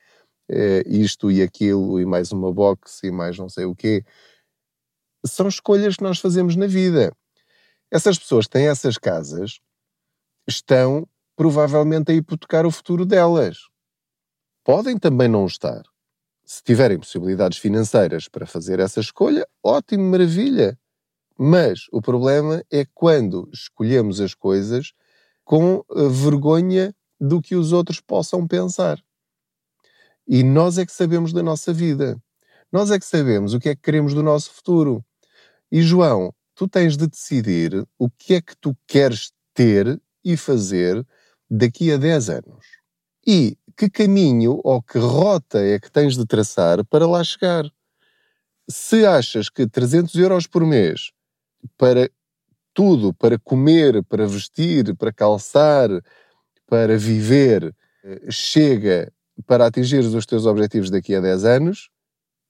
eh, 0.48 0.82
isto 0.86 1.30
e 1.30 1.42
aquilo 1.42 2.00
e 2.00 2.06
mais 2.06 2.32
uma 2.32 2.52
box 2.52 3.04
e 3.04 3.10
mais 3.10 3.38
não 3.38 3.48
sei 3.48 3.66
o 3.66 3.76
quê. 3.76 4.04
São 5.26 5.48
escolhas 5.48 5.96
que 5.96 6.02
nós 6.02 6.18
fazemos 6.18 6.56
na 6.56 6.66
vida. 6.66 7.12
Essas 7.90 8.18
pessoas 8.18 8.46
que 8.46 8.52
têm 8.52 8.68
essas 8.68 8.98
casas 8.98 9.60
estão 10.48 11.06
provavelmente 11.38 12.10
a 12.10 12.14
hipotecar 12.16 12.66
o 12.66 12.70
futuro 12.70 13.06
delas. 13.06 13.58
Podem 14.64 14.98
também 14.98 15.28
não 15.28 15.46
estar. 15.46 15.84
Se 16.44 16.60
tiverem 16.64 16.98
possibilidades 16.98 17.58
financeiras 17.58 18.26
para 18.26 18.44
fazer 18.44 18.80
essa 18.80 18.98
escolha, 18.98 19.46
ótimo, 19.62 20.02
maravilha. 20.02 20.76
Mas 21.38 21.86
o 21.92 22.02
problema 22.02 22.64
é 22.68 22.84
quando 22.92 23.48
escolhemos 23.52 24.20
as 24.20 24.34
coisas 24.34 24.92
com 25.44 25.84
eh, 25.94 26.08
vergonha 26.08 26.92
do 27.20 27.40
que 27.40 27.54
os 27.54 27.70
outros 27.70 28.00
possam 28.00 28.44
pensar. 28.44 28.98
E 30.26 30.42
nós 30.42 30.76
é 30.76 30.84
que 30.84 30.92
sabemos 30.92 31.32
da 31.32 31.42
nossa 31.42 31.72
vida. 31.72 32.20
Nós 32.72 32.90
é 32.90 32.98
que 32.98 33.06
sabemos 33.06 33.54
o 33.54 33.60
que 33.60 33.68
é 33.68 33.76
que 33.76 33.82
queremos 33.82 34.12
do 34.12 34.24
nosso 34.24 34.50
futuro. 34.50 35.04
E 35.70 35.82
João, 35.82 36.34
tu 36.56 36.66
tens 36.66 36.96
de 36.96 37.06
decidir 37.06 37.86
o 37.96 38.10
que 38.10 38.34
é 38.34 38.40
que 38.40 38.56
tu 38.56 38.76
queres 38.88 39.30
ter 39.54 40.02
e 40.24 40.36
fazer 40.36 41.06
daqui 41.50 41.92
a 41.92 41.96
10 41.96 42.30
anos. 42.30 42.64
E 43.26 43.56
que 43.76 43.88
caminho 43.88 44.60
ou 44.64 44.82
que 44.82 44.98
rota 44.98 45.60
é 45.60 45.78
que 45.78 45.90
tens 45.90 46.16
de 46.16 46.26
traçar 46.26 46.84
para 46.86 47.06
lá 47.06 47.22
chegar. 47.22 47.64
Se 48.68 49.06
achas 49.06 49.48
que 49.48 49.66
300 49.66 50.14
euros 50.16 50.46
por 50.46 50.64
mês 50.64 51.12
para 51.76 52.10
tudo, 52.74 53.12
para 53.14 53.38
comer, 53.38 54.04
para 54.04 54.26
vestir, 54.26 54.94
para 54.96 55.12
calçar, 55.12 55.88
para 56.66 56.96
viver, 56.96 57.74
eh, 58.04 58.30
chega 58.30 59.12
para 59.46 59.66
atingir 59.66 60.00
os 60.00 60.26
teus 60.26 60.46
objetivos 60.46 60.90
daqui 60.90 61.14
a 61.14 61.20
10 61.20 61.44
anos, 61.44 61.90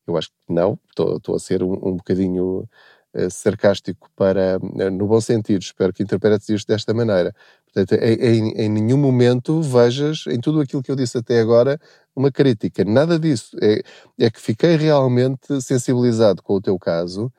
eu 0.06 0.16
acho 0.16 0.28
que 0.28 0.52
não, 0.52 0.78
estou, 0.88 1.34
a 1.34 1.38
ser 1.38 1.62
um, 1.62 1.72
um 1.72 1.96
bocadinho 1.96 2.68
uh, 3.14 3.30
sarcástico 3.30 4.10
para, 4.16 4.58
uh, 4.58 4.90
no 4.90 5.06
bom 5.06 5.20
sentido, 5.20 5.60
espero 5.62 5.92
que 5.92 6.02
interpretes 6.02 6.48
isto 6.48 6.68
desta 6.68 6.94
maneira. 6.94 7.34
Portanto, 7.78 8.02
em, 8.02 8.50
em, 8.56 8.68
nenhum 8.68 8.96
momento 8.96 9.62
vejas 9.62 10.24
em 10.26 10.40
tudo 10.40 10.60
aquilo 10.60 10.82
que 10.82 10.90
eu 10.90 10.96
disse 10.96 11.18
até 11.18 11.40
agora 11.40 11.78
uma 12.14 12.30
crítica, 12.30 12.84
nada 12.84 13.18
disso. 13.18 13.56
É, 13.62 13.82
é 14.18 14.30
que 14.30 14.40
fiquei 14.40 14.76
realmente 14.76 15.60
sensibilizado 15.60 16.42
com 16.42 16.54
o 16.54 16.60
teu 16.60 16.76
caso, 16.78 17.32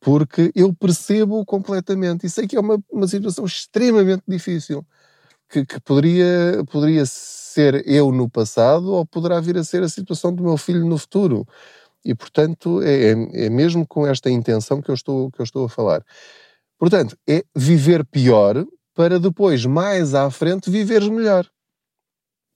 porque 0.00 0.50
eu 0.54 0.74
percebo 0.74 1.44
completamente 1.44 2.26
e 2.26 2.30
sei 2.30 2.46
que 2.48 2.56
é 2.56 2.60
uma, 2.60 2.82
uma 2.90 3.06
situação 3.06 3.44
extremamente 3.44 4.24
difícil, 4.26 4.84
que, 5.48 5.64
que 5.64 5.80
poderia, 5.80 6.64
poderia 6.70 7.04
ser 7.06 7.86
eu 7.86 8.10
no 8.10 8.28
passado 8.28 8.92
ou 8.92 9.06
poderá 9.06 9.40
vir 9.40 9.56
a 9.56 9.64
ser 9.64 9.82
a 9.84 9.88
situação 9.88 10.34
do 10.34 10.42
meu 10.42 10.56
filho 10.56 10.84
no 10.84 10.98
futuro. 10.98 11.46
E, 12.04 12.14
portanto, 12.14 12.82
é, 12.82 13.12
é, 13.12 13.46
é 13.46 13.50
mesmo 13.50 13.86
com 13.86 14.06
esta 14.06 14.30
intenção 14.30 14.80
que 14.82 14.90
eu, 14.90 14.94
estou, 14.94 15.30
que 15.30 15.40
eu 15.40 15.44
estou 15.44 15.64
a 15.66 15.68
falar. 15.68 16.04
Portanto, 16.78 17.16
é 17.28 17.44
viver 17.54 18.04
pior 18.04 18.64
para 18.96 19.20
depois, 19.20 19.66
mais 19.66 20.14
à 20.14 20.30
frente, 20.30 20.70
viveres 20.70 21.08
melhor. 21.08 21.46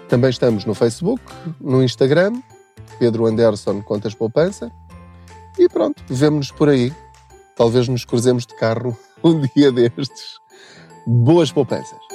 também 0.08 0.30
estamos 0.30 0.64
no 0.64 0.74
Facebook, 0.74 1.22
no 1.60 1.82
Instagram, 1.84 2.40
Pedro 2.98 3.26
Anderson 3.26 3.82
Contas 3.82 4.14
Poupança. 4.14 4.72
E 5.58 5.68
pronto, 5.68 6.02
vemo-nos 6.08 6.50
por 6.50 6.68
aí. 6.68 6.92
Talvez 7.54 7.88
nos 7.88 8.04
cruzemos 8.04 8.46
de 8.46 8.54
carro 8.54 8.96
um 9.22 9.40
dia 9.54 9.70
destes. 9.70 10.38
Boas 11.06 11.52
poupanças! 11.52 12.07